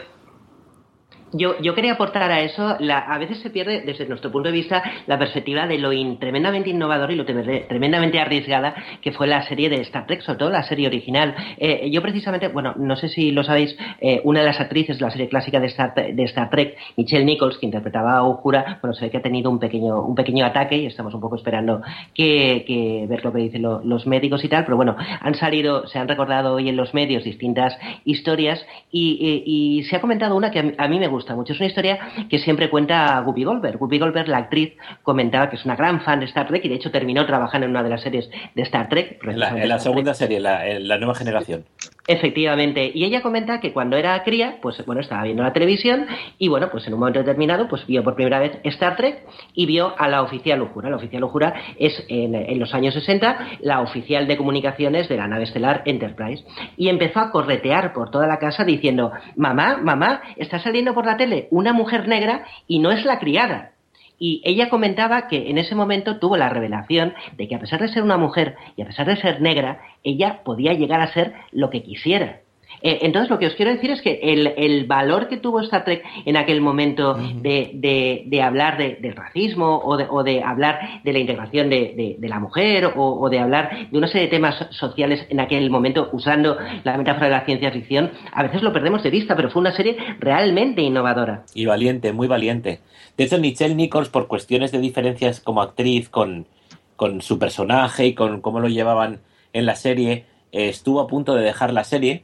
[1.33, 4.53] yo, yo quería aportar a eso, la- a veces se pierde desde nuestro punto de
[4.53, 9.27] vista la perspectiva de lo in- tremendamente innovador y lo tre- tremendamente arriesgada que fue
[9.27, 11.33] la serie de Star Trek, sobre todo la serie original.
[11.57, 15.05] Eh, yo precisamente, bueno, no sé si lo sabéis, eh, una de las actrices de
[15.05, 18.93] la serie clásica de Star, de Star Trek, Michelle Nichols, que interpretaba a Uhura, bueno,
[18.93, 21.81] se ve que ha tenido un pequeño, un pequeño ataque y estamos un poco esperando
[22.13, 25.97] que, ver lo que dicen lo- los médicos y tal, pero bueno, han salido, se
[25.99, 30.63] han recordado hoy en los medios distintas historias y, se ha comentado una que a
[30.77, 31.53] a mí me gusta mucho.
[31.53, 31.99] Es una historia
[32.29, 33.77] que siempre cuenta Guppy Goldberg.
[33.77, 36.75] Guppy Goldberg, la actriz, comentaba que es una gran fan de Star Trek y de
[36.75, 39.19] hecho terminó trabajando en una de las series de Star Trek.
[39.23, 41.65] En la, en la segunda serie, la, en la nueva generación.
[42.07, 46.07] Efectivamente, y ella comenta que cuando era cría, pues bueno, estaba viendo la televisión
[46.39, 49.21] y bueno, pues en un momento determinado, pues vio por primera vez Star Trek
[49.53, 50.89] y vio a la oficial Uhura.
[50.89, 55.27] La oficial Uhura es en, en los años 60 la oficial de comunicaciones de la
[55.27, 56.43] nave estelar Enterprise
[56.75, 61.10] y empezó a corretear por toda la casa diciendo, mamá, mamá, está saliendo por la
[61.17, 63.71] tele una mujer negra y no es la criada.
[64.19, 67.87] Y ella comentaba que en ese momento tuvo la revelación de que a pesar de
[67.87, 71.71] ser una mujer y a pesar de ser negra, ella podía llegar a ser lo
[71.71, 72.41] que quisiera.
[72.83, 75.85] Eh, entonces, lo que os quiero decir es que el, el valor que tuvo Star
[75.85, 80.43] Trek en aquel momento de, de- de hablar de- del racismo o de, o de
[80.43, 84.07] hablar de la integración de, de- de la mujer o, o de hablar de una
[84.07, 88.43] serie de temas sociales en aquel momento usando la metáfora de la ciencia ficción, a
[88.43, 91.43] veces lo perdemos de vista, pero fue una serie realmente innovadora.
[91.53, 92.79] Y valiente, muy valiente.
[93.17, 96.47] De hecho, Michelle Nichols, por cuestiones de diferencias como actriz con,
[96.95, 99.19] con su personaje y con cómo lo llevaban
[99.53, 102.23] en la serie, eh, estuvo a punto de dejar la serie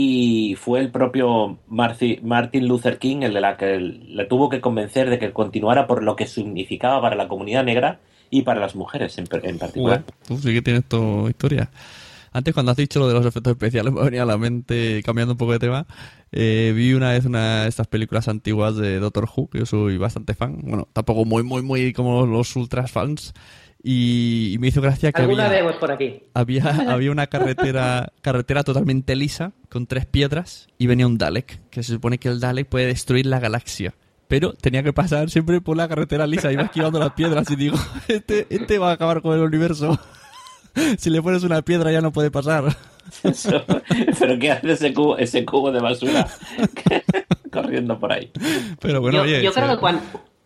[0.00, 5.10] y fue el propio Martin Luther King el de la que la tuvo que convencer
[5.10, 7.98] de que continuara por lo que significaba para la comunidad negra
[8.30, 10.04] y para las mujeres en, en particular.
[10.28, 11.68] Tú sí que tienes tu historia.
[12.30, 15.32] Antes, cuando has dicho lo de los efectos especiales, me venía a la mente, cambiando
[15.32, 15.84] un poco de tema,
[16.30, 19.96] eh, vi una vez una de estas películas antiguas de Doctor Who, que yo soy
[19.96, 20.60] bastante fan.
[20.62, 23.34] Bueno, tampoco muy, muy, muy como los ultras fans.
[23.90, 26.20] Y, y me hizo gracia que Alguna había, vemos por aquí.
[26.34, 26.62] había,
[26.92, 31.94] había una carretera, carretera totalmente lisa, con tres piedras, y venía un Dalek, que se
[31.94, 33.94] supone que el Dalek puede destruir la galaxia.
[34.26, 37.78] Pero tenía que pasar siempre por la carretera lisa, iba esquivando las piedras y digo,
[38.08, 39.98] este, este va a acabar con el universo.
[40.98, 42.76] si le pones una piedra ya no puede pasar.
[43.22, 43.64] Eso-
[44.18, 46.28] Pero ¿qué hace ese cubo, ese cubo de basura
[47.50, 48.30] corriendo por ahí?
[48.80, 50.02] Pero bueno, yo, oye, yo creo que cuando,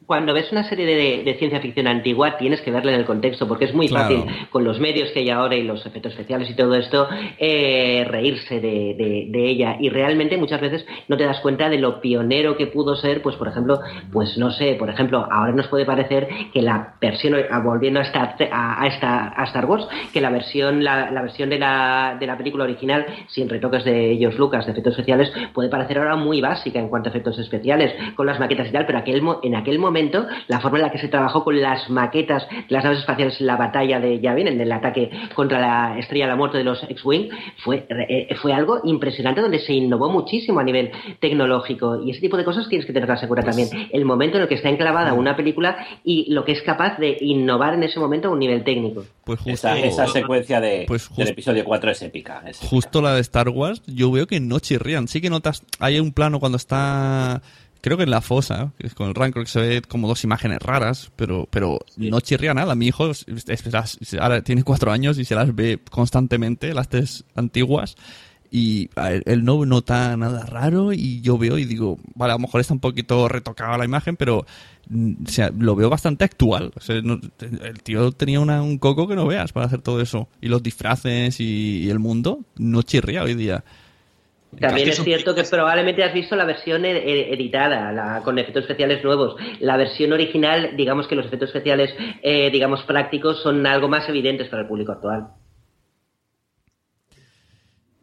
[0.07, 3.47] cuando ves una serie de, de ciencia ficción antigua tienes que verla en el contexto
[3.47, 4.05] porque es muy Claro.
[4.25, 8.05] fácil con los medios que hay ahora y los efectos especiales y todo esto eh,
[8.09, 12.01] reírse de, de- de ella y realmente muchas veces no te das cuenta de lo
[12.01, 13.79] pionero que pudo ser pues por ejemplo
[14.13, 18.03] pues no sé por ejemplo ahora nos puede parecer que la versión ah, volviendo a
[18.03, 22.17] Star, a, a esta- a Star Wars que la versión la, la versión de la,
[22.19, 26.17] de la película original sin retoques de George Lucas de efectos especiales puede parecer ahora
[26.17, 29.55] muy básica en cuanto a efectos especiales con las maquetas y tal pero aquel, en
[29.55, 29.92] aquel momento
[30.49, 33.47] la forma en la que se trabajó con las maquetas de las naves espaciales en
[33.47, 36.83] la batalla de Yavin en el ataque contra la estrella de la muerte de los
[36.83, 37.29] X-Wing
[37.59, 40.91] fue, eh, fue algo impresionante donde se innovó muchísimo a nivel
[41.21, 44.49] tecnológico y ese tipo de cosas tienes que tenerlas segura también el momento en el
[44.49, 48.29] que está enclavada una película y lo que es capaz de innovar en ese momento
[48.29, 52.03] a un nivel técnico Pues justo, Esa, esa secuencia de, Pues del episodio 4 es
[52.03, 52.43] épica.
[52.47, 55.09] es justo la de Star Wars, yo veo que no chirrían.
[55.09, 57.43] Sí que notas, hay un plano cuando está,
[57.83, 61.11] creo que en la fosa, con el Rancor, que se ve como dos imágenes raras,
[61.17, 62.75] pero, pero no chirría nada.
[62.75, 67.25] Mi hijo es- es- ahora tiene cuatro años y se las ve constantemente, las tres
[67.35, 67.97] antiguas.
[68.55, 72.41] y él, él no nota nada raro y yo veo y digo, vale, a lo
[72.41, 74.45] mejor está un poquito retocada la imagen, pero
[74.91, 76.71] mm, o sea, lo veo bastante actual.
[76.77, 80.03] O sea, no- el tío tenía una- un coco que no veas para hacer todo
[80.03, 80.29] eso.
[80.43, 83.65] Y los disfraces y, y el mundo no chirría hoy día.
[84.61, 89.35] También Es cierto que probablemente has visto la versión editada, la, con efectos especiales nuevos.
[89.61, 94.49] La versión original, digamos que los efectos especiales, eh, digamos, prácticos son algo más evidentes
[94.49, 95.29] para el público actual.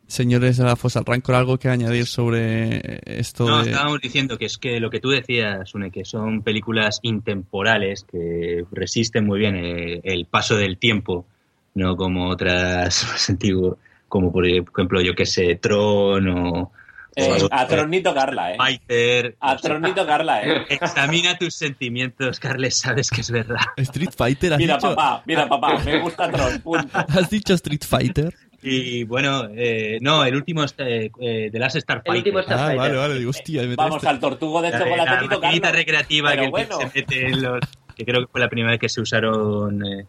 [0.07, 3.47] Señores de la Fosa Rancor, ¿algo que añadir sobre esto?
[3.47, 6.99] No, de- estábamos diciendo que es que lo que tú decías, Sune, que son películas
[7.03, 11.27] intemporales que resisten muy bien eh, el paso del tiempo,
[11.75, 13.75] no como otras más antiguas,
[14.09, 16.71] como por ejemplo, yo que sé, Tron o...
[17.15, 18.57] Eh, o- a Tronito Carla, ¿eh?
[18.57, 19.35] Fighter.
[19.39, 20.65] A Tronito Carla, ¿eh?
[20.69, 23.57] Examina tus sentimientos, Carles, sabes que es verdad.
[23.77, 24.89] Street Fighter, has Mira, dicho.
[24.95, 26.89] papá, mira, papá, me gusta Tron, punto.
[26.93, 28.33] ¿Has dicho Street Fighter?
[28.61, 32.33] Y bueno, eh, no, el último eh, eh, de las Starfighter.
[32.33, 33.63] último Ah, vale, vale, hostia.
[33.63, 36.77] me Vamos al tortugo de La, chocolate la Tito maquinita recreativa Pero que, bueno.
[36.77, 37.59] se mete en los...
[37.95, 40.05] Que creo que fue la primera vez que se usaron eh,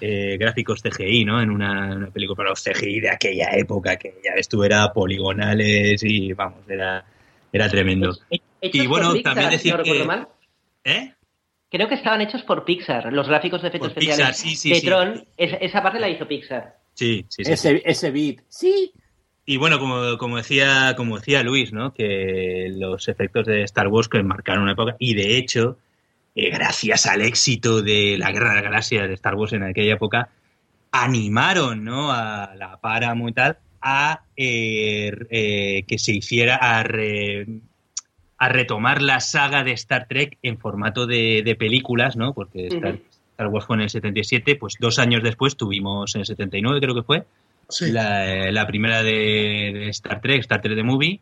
[0.00, 1.40] eh, gráficos CGI, ¿no?
[1.40, 4.92] En una, una película para los CGI de aquella época, que ya ves tú, era
[4.92, 7.04] poligonales y, vamos, era,
[7.52, 8.16] era tremendo.
[8.30, 10.04] Hechos Y bueno, por Pixar, también decir no que...
[10.04, 10.28] mal.
[10.84, 11.12] ¿Eh?
[11.70, 14.68] Creo que estaban hechos por Pixar, los gráficos de efectos Por Pixar, especiales sí, sí,
[14.70, 15.26] de sí.
[15.36, 16.76] Es- esa parte la hizo Pixar.
[16.94, 17.52] Sí, sí, sí.
[17.52, 18.38] Ese, ese beat.
[18.48, 18.92] Sí.
[19.46, 21.92] Y bueno, como, como decía, como decía Luis, ¿no?
[21.92, 25.78] Que los efectos de Star Wars que marcaron una época, y de hecho,
[26.34, 29.94] eh, gracias al éxito de la Guerra de las Galaxias de Star Wars en aquella
[29.94, 30.28] época,
[30.92, 32.12] animaron, ¿no?
[32.12, 37.46] A la Paramount y tal, a eh, eh, que se hiciera a, re-
[38.38, 42.32] a retomar la saga de Star Trek en formato de, de películas, ¿no?
[42.32, 42.68] Porque
[43.36, 46.94] Star, Wars fue en el 77, pues dos años después tuvimos en el 79, creo
[46.94, 47.24] que fue,
[47.92, 51.20] la, eh, la primera de, de Star Trek, Star Trek The Movie.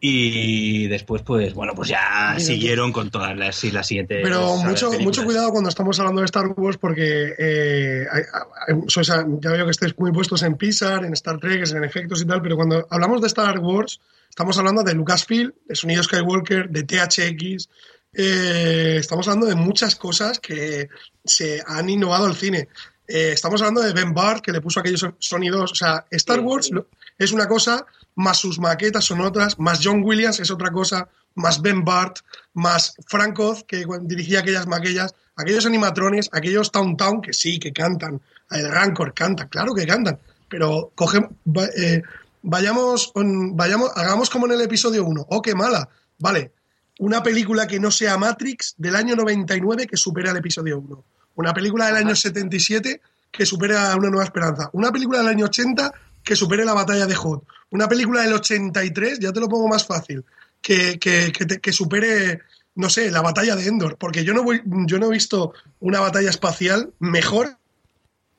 [0.00, 4.20] Y después, pues, bueno, pues ya siguieron con todas las, y las siguientes.
[4.22, 5.00] Pero mucho, películas.
[5.02, 8.22] mucho cuidado cuando estamos hablando de Star Wars porque eh, hay-
[8.68, 11.82] hay- sois a- ya veo que estáis muy puestos en Pixar, en Star Trek, en
[11.82, 16.02] efectos y tal, pero cuando hablamos de Star Wars estamos hablando de Lucasfilm, de Sonido
[16.04, 17.68] Skywalker, de THX,
[18.12, 20.88] eh, estamos hablando de muchas cosas que
[21.24, 22.68] se han innovado al cine.
[23.06, 25.72] Eh, estamos hablando de Ben Bart, que le puso aquellos sonidos.
[25.72, 26.70] O sea, Star Wars
[27.18, 27.84] es una cosa,
[28.18, 32.16] más sus maquetas son otras, más John Williams es otra cosa, más Ben Bart,
[32.52, 37.72] más Frank Oz, que dirigía aquellas maquillas, aquellos animatrones, aquellos Town Town, que sí, que
[37.72, 38.20] cantan.
[38.50, 41.28] El Rancor canta, claro que cantan, pero coge,
[41.76, 42.02] eh,
[42.42, 45.26] vayamos, vayamos, hagamos como en el episodio 1.
[45.30, 45.88] Oh, qué mala.
[46.18, 46.50] Vale,
[46.98, 51.04] una película que no sea Matrix del año 99 que supere al episodio 1.
[51.36, 53.00] Una película del año 77
[53.30, 54.70] que supere a Una Nueva Esperanza.
[54.72, 55.92] Una película del año 80
[56.24, 57.44] que supere la batalla de Hoth.
[57.70, 60.24] Una película del 83, ya te lo pongo más fácil,
[60.62, 62.40] que, que, que, te- que supere,
[62.76, 63.96] no sé, la batalla de Endor.
[63.98, 67.56] Porque yo no, voy, yo no he visto una batalla espacial mejor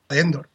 [0.08, 0.48] de Endor.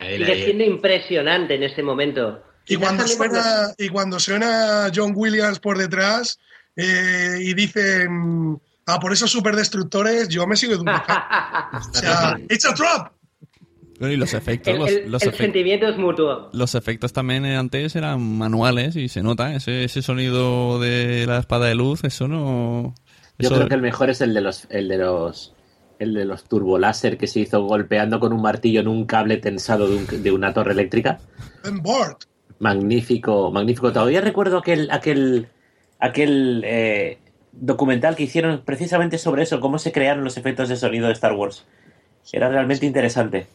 [0.00, 2.42] Sigue siendo impresionante en este momento.
[2.66, 6.38] Y cuando, suena, y cuando suena John Williams por detrás
[6.76, 11.02] eh, y dicen, ah, por esos superdestructores, yo me sigo educando.
[11.90, 13.12] o sea, it's a trap.
[14.02, 16.50] Bueno, y los efectos, El, los, el- los el efec- sentimiento es mutuo.
[16.52, 21.66] los efectos también antes eran manuales y se nota ese, ese sonido de la espada
[21.66, 22.94] de luz, eso no...
[23.38, 25.54] Yo eso- creo que el mejor es el de los, el de los,
[26.00, 29.88] el de los turboláser que se hizo golpeando con un martillo en un cable tensado
[29.88, 31.20] de, un- de una torre eléctrica.
[32.58, 33.92] Magnífico, magnífico.
[33.92, 35.48] Todavía recuerdo aquel, aquel,
[35.98, 37.18] aquel eh,
[37.52, 41.32] documental que hicieron precisamente sobre eso, cómo se crearon los efectos de sonido de Star
[41.32, 41.64] Wars.
[42.32, 43.46] Era realmente interesante.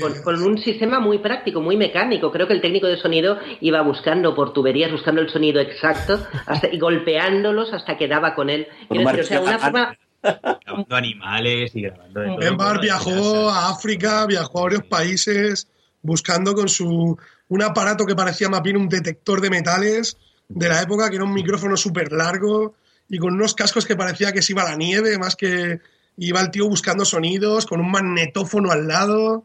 [0.00, 2.32] Con, con un sistema muy práctico, muy mecánico.
[2.32, 6.68] Creo que el técnico de sonido iba buscando por tuberías, buscando el sonido exacto hasta,
[6.72, 8.66] y golpeándolos hasta que daba con él.
[8.88, 12.80] Quiero un decir, o sea, una forma Grabando animales y grabando de todo.
[12.80, 15.68] Viajó a África, viajó a varios países
[16.02, 17.16] buscando con su
[17.48, 20.16] un aparato que parecía más bien un detector de metales
[20.48, 22.74] de la época, que era un micrófono súper largo
[23.08, 25.80] y con unos cascos que parecía que se iba a la nieve, más que
[26.16, 29.44] iba el tío buscando sonidos, con un magnetófono al lado.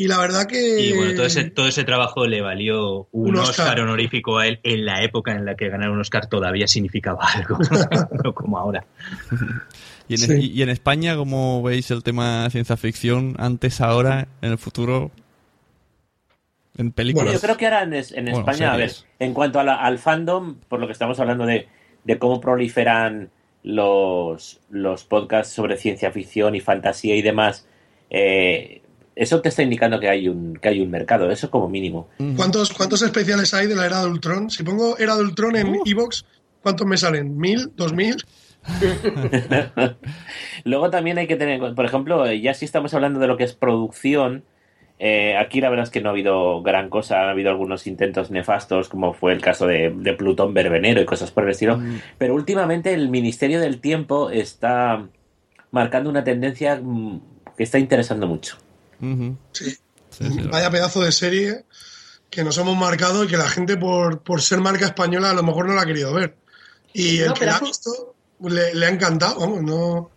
[0.00, 0.80] Y la verdad que...
[0.80, 3.66] Y bueno, todo ese, todo ese trabajo le valió un, Un Oscar.
[3.66, 3.80] Oscar.
[3.80, 7.58] honorífico a él en la época en la que ganar un Oscar todavía significaba algo,
[8.24, 8.84] no como ahora.
[10.08, 10.52] Y en, Sí.
[10.54, 15.10] y en España, ¿cómo veis el tema ciencia ficción antes, ahora, en el futuro?
[16.78, 17.34] En películas.
[17.34, 19.76] Yo creo que ahora en, es- en Bueno, España, a ver, en cuanto a la-
[19.82, 21.68] al fandom, por lo que estamos hablando de,
[22.04, 23.28] de cómo proliferan
[23.62, 27.66] los, los podcasts sobre ciencia ficción y fantasía y demás,
[28.08, 28.79] eh,
[29.16, 32.08] eso te está indicando que hay un, que hay un mercado, eso como mínimo.
[32.36, 34.50] ¿Cuántos, ¿Cuántos especiales hay de la era de Ultron?
[34.50, 36.24] Si pongo era de Ultron en Evox,
[36.62, 37.36] ¿cuántos me salen?
[37.36, 37.72] ¿Mil?
[37.76, 38.16] ¿Dos mil?
[40.64, 43.54] Luego también hay que tener, por ejemplo, ya si estamos hablando de lo que es
[43.54, 44.44] producción,
[44.98, 48.30] eh, aquí la verdad es que no ha habido gran cosa, ha habido algunos intentos
[48.30, 51.80] nefastos, como fue el caso de, de Plutón Verbenero y cosas por el estilo,
[52.18, 55.06] pero últimamente el Ministerio del Tiempo está
[55.70, 57.20] marcando una tendencia mm,
[57.56, 58.58] que está interesando mucho.
[59.52, 59.76] Sí.
[60.50, 61.64] Vaya pedazo de serie
[62.30, 65.42] que nos hemos marcado y que la gente por, por ser marca española a lo
[65.42, 66.36] mejor no la ha querido ver.
[66.92, 70.10] Y No, el que la ha visto le, le ha encantado, vamos, no,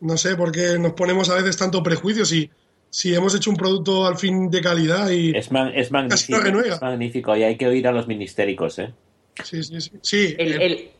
[0.00, 2.50] no sé por qué nos ponemos a veces tanto prejuicios y
[2.90, 6.74] si hemos hecho un producto al fin de calidad y Es, ma- es casi magnífico,
[6.74, 8.92] es magnífico y hay que oír a los ministéricos, ¿eh?
[9.42, 9.90] Sí, sí, sí.
[10.02, 10.90] sí El, eh, el-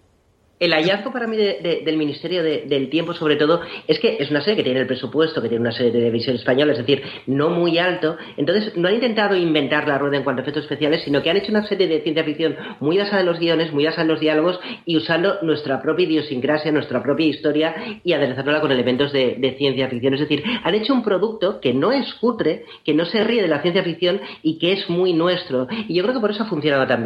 [0.64, 4.16] el hallazgo para mí de- de- del Ministerio de- del Tiempo, sobre todo, es que
[4.18, 6.78] es una serie que tiene el presupuesto, que tiene una serie de televisión española, es
[6.78, 8.16] decir, no muy alto.
[8.36, 11.36] Entonces, no han intentado inventar la rueda en cuanto a efectos especiales, sino que han
[11.36, 14.20] hecho una serie de ciencia ficción muy basada en los guiones, muy basada en los
[14.20, 19.88] diálogos y usando nuestra propia idiosincrasia, nuestra propia historia y aderezándola con elementos de, ciencia
[19.88, 20.14] ficción.
[20.14, 23.48] Es decir, han hecho un producto que no es cutre, que no se ríe de
[23.48, 25.66] la ciencia ficción y que es muy nuestro.
[25.88, 27.02] Y yo creo que por eso ha funcionado tan.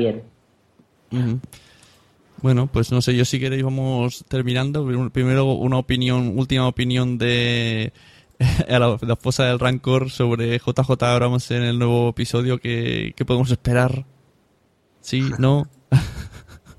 [2.43, 4.87] Bueno, pues no sé, yo si queréis vamos terminando.
[5.11, 7.93] Primero una opinión, última opinión de
[8.69, 12.59] a la, la esposa del Rancor sobre JJ Abrams en el nuevo episodio.
[12.59, 14.05] que qué podemos esperar?
[15.01, 15.23] ¿Sí?
[15.39, 15.69] ¿No?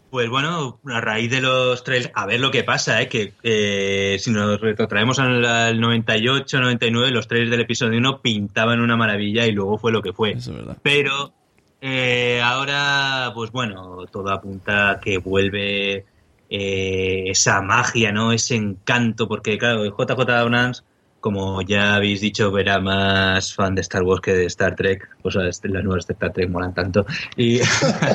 [0.09, 3.09] Pues bueno, a raíz de los trailers, a ver lo que pasa, ¿eh?
[3.09, 8.79] que eh, si nos retrotraemos al, al 98, 99, los trailers del episodio 1 pintaban
[8.79, 10.37] una maravilla y luego fue lo que fue.
[10.81, 11.33] Pero
[11.81, 16.05] eh, ahora, pues bueno, todo apunta a que vuelve
[16.49, 18.31] eh, esa magia, ¿no?
[18.31, 20.83] Ese encanto, porque claro, JJ Abrams,
[21.19, 25.09] como ya habéis dicho, era más fan de Star Wars que de Star Trek.
[25.21, 27.05] Pues las las nuevas de Star Trek molan tanto.
[27.35, 27.59] Y,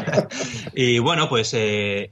[0.74, 2.10] y bueno, pues eh,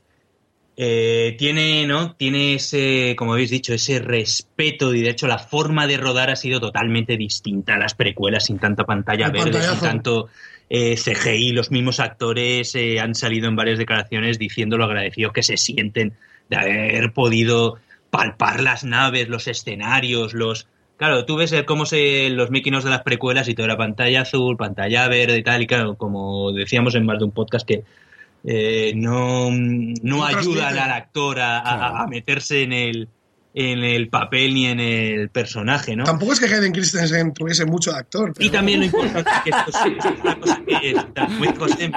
[0.77, 2.15] eh, tiene, ¿no?
[2.15, 6.37] Tiene ese, como habéis dicho, ese respeto y de hecho la forma de rodar ha
[6.37, 10.29] sido totalmente distinta a las precuelas sin tanta pantalla El verde, sin tanto
[10.71, 11.53] eh, CGI.
[11.53, 16.15] Los mismos actores eh, han salido en varias declaraciones diciendo lo agradecidos que se sienten
[16.49, 17.77] de haber podido
[18.09, 20.67] palpar las naves, los escenarios, los...
[20.97, 24.57] Claro, tú ves cómo se los making-ofs de las precuelas y toda la pantalla azul,
[24.57, 27.85] pantalla verde y tal, y claro, como decíamos en más de un podcast que
[28.45, 33.09] eh, no, no ayudan al actor a, a- a meterse en el,
[33.53, 36.05] en el papel ni en el personaje, ¿no?
[36.05, 38.33] Tampoco es que Hayden Christensen tuviese mucho de actor.
[38.39, 41.49] Y también lo importante que esto es, es una cosa que está muy.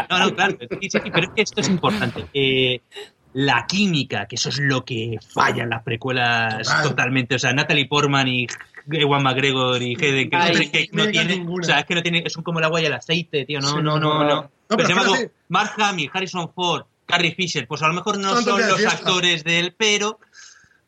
[0.09, 2.25] No, no, claro, sí, sí, pero es que esto es importante.
[2.33, 2.81] Eh,
[3.33, 6.83] la química, que eso es lo que falla en las precuelas Total.
[6.83, 7.35] totalmente.
[7.35, 8.47] O sea, Natalie Portman y
[8.91, 12.25] Ewan McGregor y Hayden Ay, Christensen que no tienen, o sea, es que no tienen,
[12.27, 13.59] es como el agua y el aceite, tío.
[13.59, 14.23] No, Sí, no, no, no, no.
[14.23, 14.51] no.
[14.67, 15.31] Pero, pero se llama fíjate.
[15.49, 18.97] Mark Hamill, Harrison Ford, Carrie Fisher, pues a lo mejor no Son son los fiesta.
[18.97, 20.19] actores de él, pero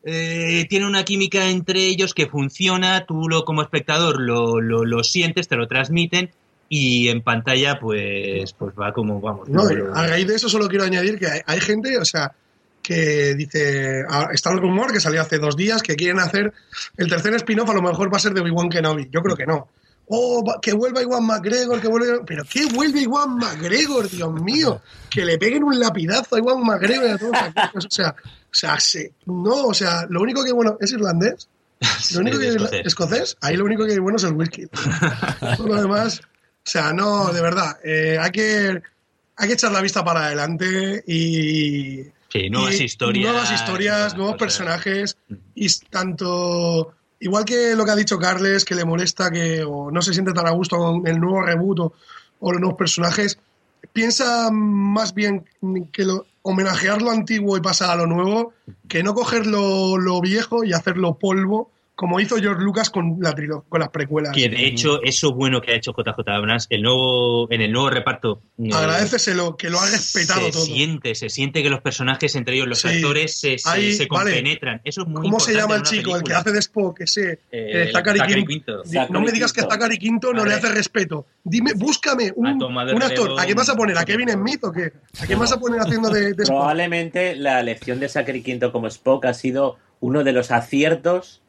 [0.08, 5.02] eh, tiene una química entre ellos que funciona, tú lo como espectador lo, lo, lo
[5.02, 6.30] sientes, te lo transmiten
[6.68, 9.48] y en pantalla pues pues va como vamos.
[9.48, 12.32] No, a raíz de eso solo quiero añadir que hay, hay gente, o sea,
[12.86, 16.52] que dice, ah, está el rumor que salió hace dos días que quieren hacer
[16.96, 19.08] el tercer spin-off, a lo mejor va a ser de Obi-Wan Kenobi.
[19.10, 19.68] Yo creo que no.
[20.08, 22.24] Oh, que vuelva Iwan McGregor, que vuelva...
[22.24, 24.80] Pero ¿qué vuelve Iwan McGregor, Dios mío?
[25.10, 27.86] Que le peguen un lapidazo a Iwan McGregor y a todos aquellos.
[27.86, 31.48] O sea, o sea, se- no, o sea, lo único que bueno es irlandés.
[32.14, 32.86] Lo único que escocés.
[32.86, 34.66] escocés, ahí lo único que hay bueno es el whisky.
[35.58, 36.24] Todo lo demás, o
[36.70, 38.80] sea, no, de verdad, eh, hay que
[39.36, 42.02] hay que echar la vista para adelante y
[42.32, 43.24] Sí, nuevas y historias.
[43.30, 45.18] nuevas historias, nuevos personajes
[45.54, 49.90] y s- tanto igual que lo que ha dicho Carles que le molesta que o
[49.90, 51.92] no se siente tan a gusto con el nuevo reboot o,
[52.52, 53.38] los nuevos personajes
[53.92, 55.44] piensa más bien
[55.92, 58.52] que lo, homenajear lo antiguo y pasar a lo nuevo
[58.88, 63.32] que no coger lo, lo viejo y hacerlo polvo como hizo George Lucas con la
[63.34, 66.82] trilo- con las precuelas Que de hecho, eso bueno que ha hecho JJ Abrams, el
[66.82, 68.42] nuevo, en el nuevo reparto.
[68.62, 72.54] eh, agradeceselo que lo ha respetado se todo siente, se siente que los personajes, entre
[72.56, 72.88] ellos los Sí.
[72.88, 74.30] actores, se, se, Ahí, se vale.
[74.32, 74.80] compenetran.
[74.84, 76.10] Eso es muy ¿Cómo se llama el chico?
[76.16, 76.38] El que película.
[76.38, 78.82] hace de Spock, ese Eh, eh, Zachary, Zachary Quinto.
[79.10, 81.26] No me digas que Zachary Zachary Quinto no le hace respeto.
[81.44, 83.40] Dime, búscame un, un actor.
[83.40, 83.96] ¿A quién vas a poner?
[83.96, 84.92] ¿A Kevin Smith o qué?
[85.20, 86.46] ¿A quién vas a poner haciendo de, de Spock?
[86.58, 91.40] Probablemente la elección de Zachary Quinto como Spock ha sido uno de los aciertos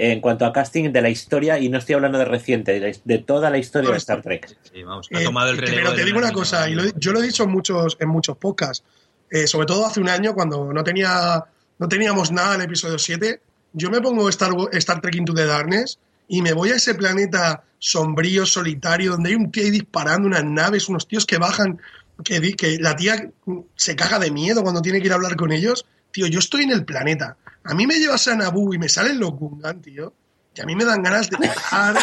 [0.00, 3.50] en cuanto a casting de la historia, y no estoy hablando de reciente, de, toda
[3.50, 4.56] la historia de Star Trek.
[4.72, 5.24] Sí, vamos, Eh,
[5.72, 8.36] pero te digo una cosa, y lo- yo lo he dicho en muchos, en muchos
[8.36, 8.84] podcasts,
[9.30, 11.44] eh, sobre todo hace un año cuando no tenía
[11.80, 13.40] no teníamos nada en el episodio 7,
[13.72, 17.62] yo me pongo Star, Star Trek Into the Darkness y me voy a ese planeta
[17.78, 21.80] sombrío, solitario, donde hay un tío ahí disparando unas naves, unos tíos que bajan,
[22.24, 23.30] que, que la tía
[23.76, 25.86] se caga de miedo cuando tiene que ir a hablar con ellos.
[26.10, 27.36] Tío, yo estoy en el planeta.
[27.68, 30.14] A mí me llevas a Naboo y me salen los Gungan, tío.
[30.54, 31.96] Que a mí me dan ganas de cagar.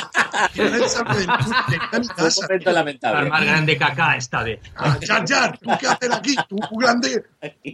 [0.54, 3.24] quiero el sable del club, de lamentable.
[3.24, 4.60] La más grande caca esta vez.
[4.76, 6.36] Ah, Jar Jar, ¿tú qué haces aquí?
[6.48, 7.26] Tú grande.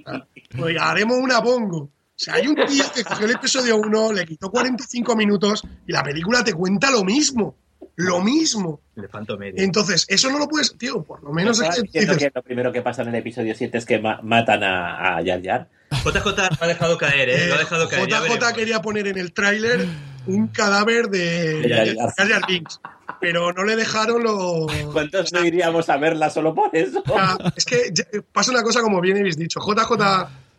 [0.06, 0.26] Ah,
[0.58, 1.80] Pues haremos una bongo.
[1.82, 5.92] O sea, hay un tío que cogió el episodio 1, le quitó 45 minutos y
[5.92, 7.56] la película te cuenta lo mismo.
[7.96, 8.82] Lo mismo.
[8.96, 9.64] Elefanto medio.
[9.64, 12.40] Entonces, eso no lo puedes, tío, por lo menos es ¿Estás que diciendo dices, que
[12.40, 15.42] lo primero que pasa en el episodio 7 es que ma- matan a, a Jar
[15.44, 15.70] Jar?
[15.92, 17.48] JJ lo ha dejado caer, ¿eh?
[17.50, 18.08] Lo ha dejado caer.
[18.10, 19.86] ya JJ quería poner en el tráiler
[20.26, 21.96] un cadáver de.
[22.18, 22.80] Jar Jar Binks,
[23.20, 24.68] pero no le dejaron lo...
[24.94, 27.04] ¿Cuántos no iríamos a verla solo por eso?
[27.06, 27.92] sea, es que
[28.32, 29.60] pasa una cosa como bien habéis dicho.
[29.60, 29.92] JJ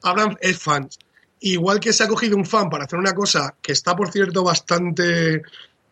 [0.03, 0.89] Abrams es fan.
[1.41, 4.45] Igual que se ha cogido un fan para hacer una cosa que está, por cierto,
[4.45, 5.43] bastante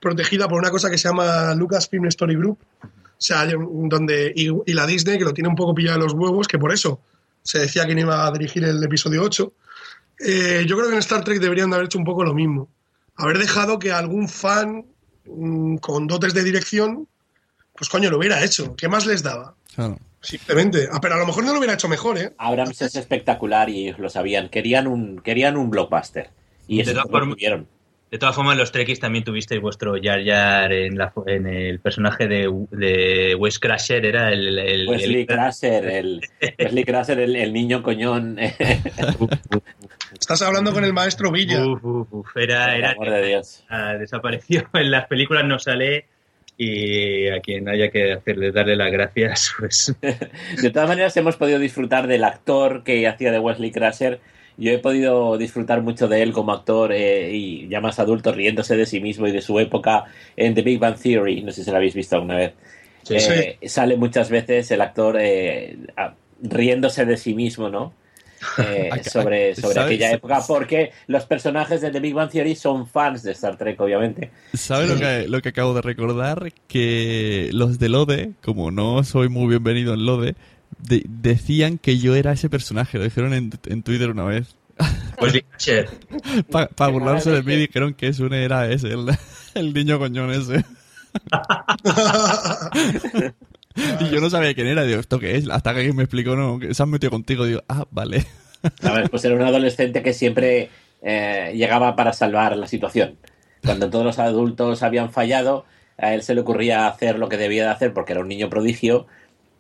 [0.00, 2.58] protegida por una cosa que se llama Lucasfilm Story Group.
[2.82, 6.14] O sea, donde, y, y la Disney, que lo tiene un poco pillado de los
[6.14, 7.00] huevos, que por eso
[7.42, 9.52] se decía que no iba a dirigir el episodio 8.
[10.20, 12.68] Eh, yo creo que en Star Trek deberían de haber hecho un poco lo mismo.
[13.16, 14.86] Haber dejado que algún fan
[15.26, 17.06] mm, con dotes de dirección,
[17.76, 18.74] pues coño, lo hubiera hecho.
[18.76, 19.54] ¿Qué más les daba?
[19.74, 19.98] Claro.
[20.22, 20.88] Simplemente.
[20.92, 22.34] Ah, pero a lo mejor no lo hubiera hecho mejor, ¿eh?
[22.36, 24.50] Abrams es espectacular y ellos lo sabían.
[24.50, 26.30] Querían un, querían un blockbuster.
[26.68, 27.66] Y eso lo tuvieron.
[28.10, 32.26] De todas formas, los Trekkies también tuvisteis vuestro Jar Jar en, la, en el personaje
[32.26, 34.58] de, de Wes Crusher, era el...
[34.58, 36.20] el- Wesley el- Crusher, el,
[36.58, 38.36] Wesley Crusher, el, el niño coñón.
[40.18, 41.64] Estás hablando con el maestro Villa.
[41.64, 43.64] Uf, uf, uf, era, Por era, amor de Dios.
[43.68, 46.06] ah, desapareció en las películas, no sale
[46.56, 51.58] y a quien haya que hacerle darle las gracias, pues De todas maneras, hemos podido
[51.58, 54.20] disfrutar del actor que hacía de Wesley Crusher.
[54.60, 58.76] Yo he podido disfrutar mucho de él como actor eh, y ya más adulto, riéndose
[58.76, 60.04] de sí mismo y de su época
[60.36, 61.42] en The Big Bang Theory.
[61.42, 62.52] No sé si la habéis visto alguna vez.
[63.02, 65.78] Sí, Eh, Sale muchas veces el actor eh,
[66.42, 67.94] riéndose de sí mismo, ¿no?
[69.10, 73.32] Sobre sobre aquella época, porque los personajes de The Big Bang Theory son fans de
[73.32, 74.30] Star Trek, obviamente.
[74.54, 76.52] ¿Sabes lo que, lo que acabo de recordar?
[76.66, 80.34] Que los de Lode, como no soy muy bienvenido en Lode,
[80.82, 82.98] de- decían que yo era ese personaje.
[82.98, 84.54] Lo dijeron en, en Twitter una vez.
[85.16, 85.88] Crusher.
[86.50, 89.06] Para burlarse de mí dijeron que eso era ese, el,
[89.54, 90.64] el niño coñón ese.
[94.00, 94.84] y yo no sabía quién era.
[94.84, 95.48] Digo, ¿esto qué es?
[95.48, 97.44] Hasta que alguien me explicó, no, que se han metido contigo.
[97.44, 98.26] Digo, ah, vale.
[98.80, 99.08] ¿Sabes?
[99.10, 100.70] Pues era un adolescente que siempre
[101.02, 103.16] eh, llegaba para salvar la situación.
[103.64, 105.66] Cuando todos los adultos habían fallado,
[105.98, 108.48] a él se le ocurría hacer lo que debía de hacer porque era un niño
[108.48, 109.06] prodigio.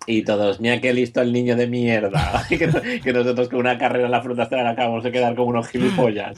[0.06, 2.46] Y todos, mira qué listo el niño de mierda.
[2.48, 6.36] que, que nosotros con una carrera en la hasta acabamos de quedar como unos gilipollas.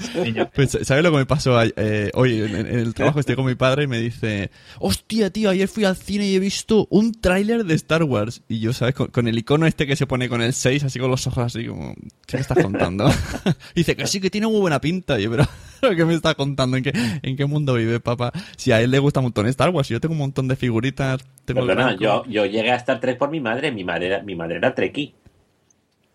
[0.54, 3.20] Pues, ¿sabes lo que me pasó eh, hoy en, en el trabajo?
[3.20, 6.38] Estoy con mi padre y me dice, hostia, tío, ayer fui al cine y he
[6.40, 8.42] visto un tráiler de Star Wars.
[8.48, 8.94] Y yo, ¿sabes?
[8.94, 11.44] Con, con el icono este que se pone con el 6, así con los ojos
[11.44, 11.94] así como,
[12.26, 13.10] ¿qué me estás contando?
[13.74, 15.20] dice que sí, que tiene muy buena pinta.
[15.20, 15.44] Y yo, pero,
[15.80, 16.76] ¿pero ¿qué me estás contando?
[16.76, 16.92] ¿En qué,
[17.22, 18.32] ¿En qué mundo vive, papá?
[18.56, 21.20] Si a él le gusta un montón Star Wars, yo tengo un montón de figuritas.
[21.44, 23.72] Tengo Perdona, yo, yo llegué a Star Trek por mi madre.
[23.72, 25.14] Mi madre era, mi madre era Trekkie.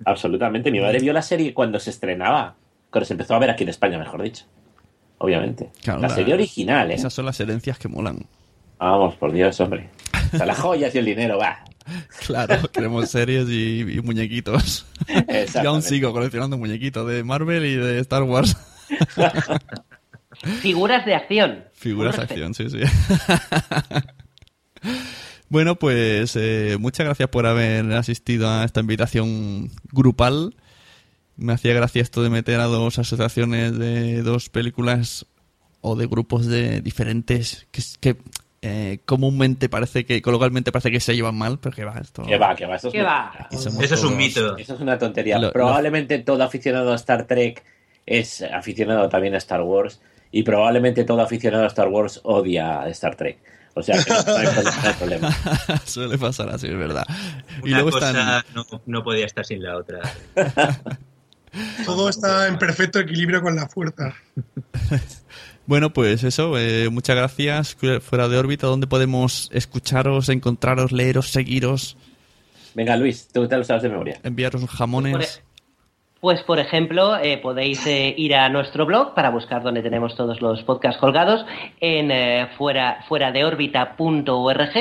[0.05, 0.71] Absolutamente.
[0.71, 2.55] Mi madre vio la serie cuando se estrenaba.
[2.89, 4.45] Cuando se empezó a ver aquí en España, mejor dicho.
[5.17, 5.71] Obviamente.
[5.82, 6.95] Claro, la serie original, ¿eh?
[6.95, 8.25] Esas son las herencias que molan.
[8.80, 9.89] Vamos, por Dios, hombre.
[10.34, 11.63] O sea, las joyas y el dinero, va.
[12.25, 14.86] Claro, queremos series y, y muñequitos.
[15.63, 18.55] Yo aún sigo coleccionando muñequitos de Marvel y de Star Wars.
[20.61, 21.65] Figuras de acción.
[21.73, 22.80] Figuras de acción, sí, sí.
[25.49, 30.55] Bueno, pues eh, muchas gracias por haber asistido a esta invitación grupal.
[31.36, 35.25] Me hacía gracia esto de meter a dos asociaciones de dos películas
[35.82, 38.17] o de grupos de diferentes que, que
[38.63, 42.23] eh, comúnmente parece que, coloquialmente parece que se llevan mal, pero que va, esto...
[42.23, 42.75] Que va, que va.
[42.75, 43.47] Eso es, ¿Qué va?
[43.51, 44.57] Eso es un mito.
[44.57, 45.38] Eso es una tontería.
[45.38, 47.63] Lo- probablemente todo aficionado a Star Trek
[48.07, 50.01] es aficionado también a Star Wars.
[50.32, 53.38] Y probablemente todo aficionado a Star Wars odia a Star Trek.
[53.78, 55.38] O sea, que no hay, no hay problema.
[55.86, 57.05] Suele pasar así, es verdad.
[57.63, 58.43] y Una luego cosa están...
[58.53, 59.99] no, no podía estar sin la otra.
[61.86, 64.13] Todo está en perfecto equilibrio con la fuerza.
[65.65, 67.76] Bueno, pues eso, eh, muchas gracias.
[68.01, 71.97] Fuera de órbita, ¿dónde podemos escucharos, encontraros, leeros, seguiros,
[72.73, 74.18] Venga, Luis, tú te lo sabes de memoria.
[74.23, 75.41] enviaros jamones?
[76.19, 80.41] Pues, por ejemplo, eh, podéis eh, ir a nuestro blog para buscar donde tenemos todos
[80.41, 81.45] los podcasts colgados
[81.80, 84.72] en eh, fuera, fuera de órbita.org.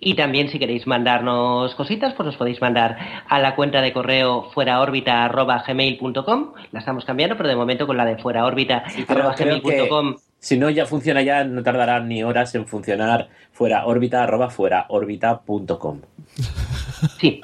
[0.00, 2.98] Y también, si queréis mandarnos cositas, pues nos podéis mandar
[3.28, 6.52] a la cuenta de correo fueraórbita.gmail.com.
[6.72, 11.22] La estamos cambiando, pero de momento con la de que- fueraórbita.gmail.com Si no, ya funciona
[11.22, 16.00] ya, no tardará ni horas en funcionar fuera órbita arroba fuera órbita.com.
[17.18, 17.40] Sí,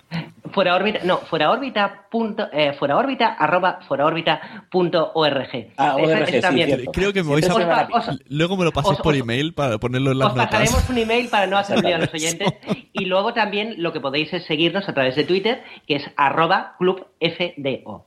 [0.53, 5.73] fuera órbita, no, fuera órbita punto, eh, fuera órbita arroba fuera órbita punto org.
[5.77, 6.69] Ah, ORG, ese sí, también.
[6.69, 6.93] cierto.
[6.93, 7.89] Creo que me vais a...
[7.93, 10.51] Os Luego me lo paséis por email para ponerlo en las Os notas.
[10.51, 12.49] pasaremos un email para no hacer lío a los oyentes.
[12.93, 16.75] Y luego también lo que podéis es seguirnos a través de Twitter, que es arroba
[16.79, 17.09] clubfdo.
[17.21, 18.05] Eso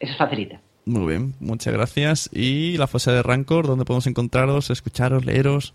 [0.00, 0.60] es facilita.
[0.84, 2.30] Muy bien, muchas gracias.
[2.32, 5.74] Y la fosa de Rancor, ¿dónde podemos encontraros, escucharos, leeros?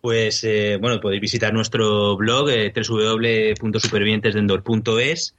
[0.00, 5.34] Pues eh, bueno, podéis visitar nuestro blog eh, www.supervivientesdendor.es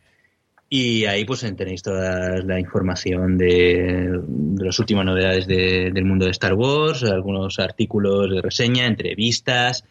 [0.71, 4.19] y ahí pues tenéis toda la información de,
[4.57, 9.83] las últimas novedades de- del mundo de Star Wars, algunos artículos de reseña, entrevistas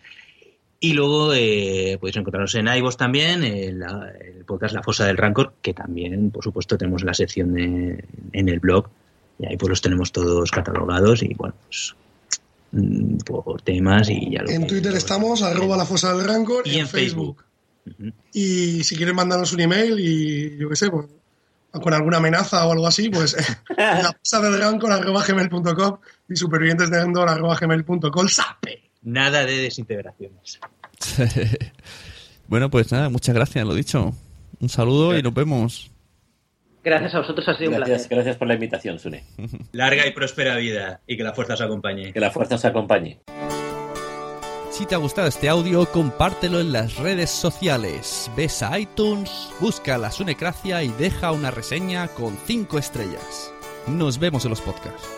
[0.80, 3.82] y luego eh, podéis encontrarnos en iVoox también, el,
[4.20, 8.48] el podcast La Fosa del Rancor, que también por supuesto tenemos la sección de- en
[8.48, 8.88] el blog
[9.40, 11.96] y ahí pues los tenemos todos catalogados y bueno, pues
[13.24, 16.88] por temas y ya lo En Twitter estamos, arroba la fosa del Rancor, y en
[16.88, 17.44] Facebook.
[18.32, 21.06] Y si quieren mandarnos un email y yo qué sé, pues,
[21.70, 23.36] con alguna amenaza o algo así, pues
[23.76, 28.28] la fosa del Rancor arroba gmail.com y supervivientes de Endor arroba gmail.com.
[28.28, 28.90] ¡Sape!
[29.02, 30.60] Nada de desintegraciones.
[32.48, 34.14] bueno, pues nada, muchas gracias, lo dicho.
[34.60, 35.90] Un saludo y nos vemos.
[36.88, 38.16] Gracias a vosotros, ha sido un Gracias, placer.
[38.16, 39.22] gracias por la invitación, Sune.
[39.72, 42.14] Larga y próspera vida y que la fuerza os acompañe.
[42.14, 43.20] Que la fuerza os acompañe.
[44.70, 48.30] Si te ha gustado este audio, compártelo en las redes sociales.
[48.34, 53.52] Ves a iTunes, busca la Sunecracia y deja una reseña con 5 estrellas.
[53.86, 55.17] Nos vemos en los podcasts.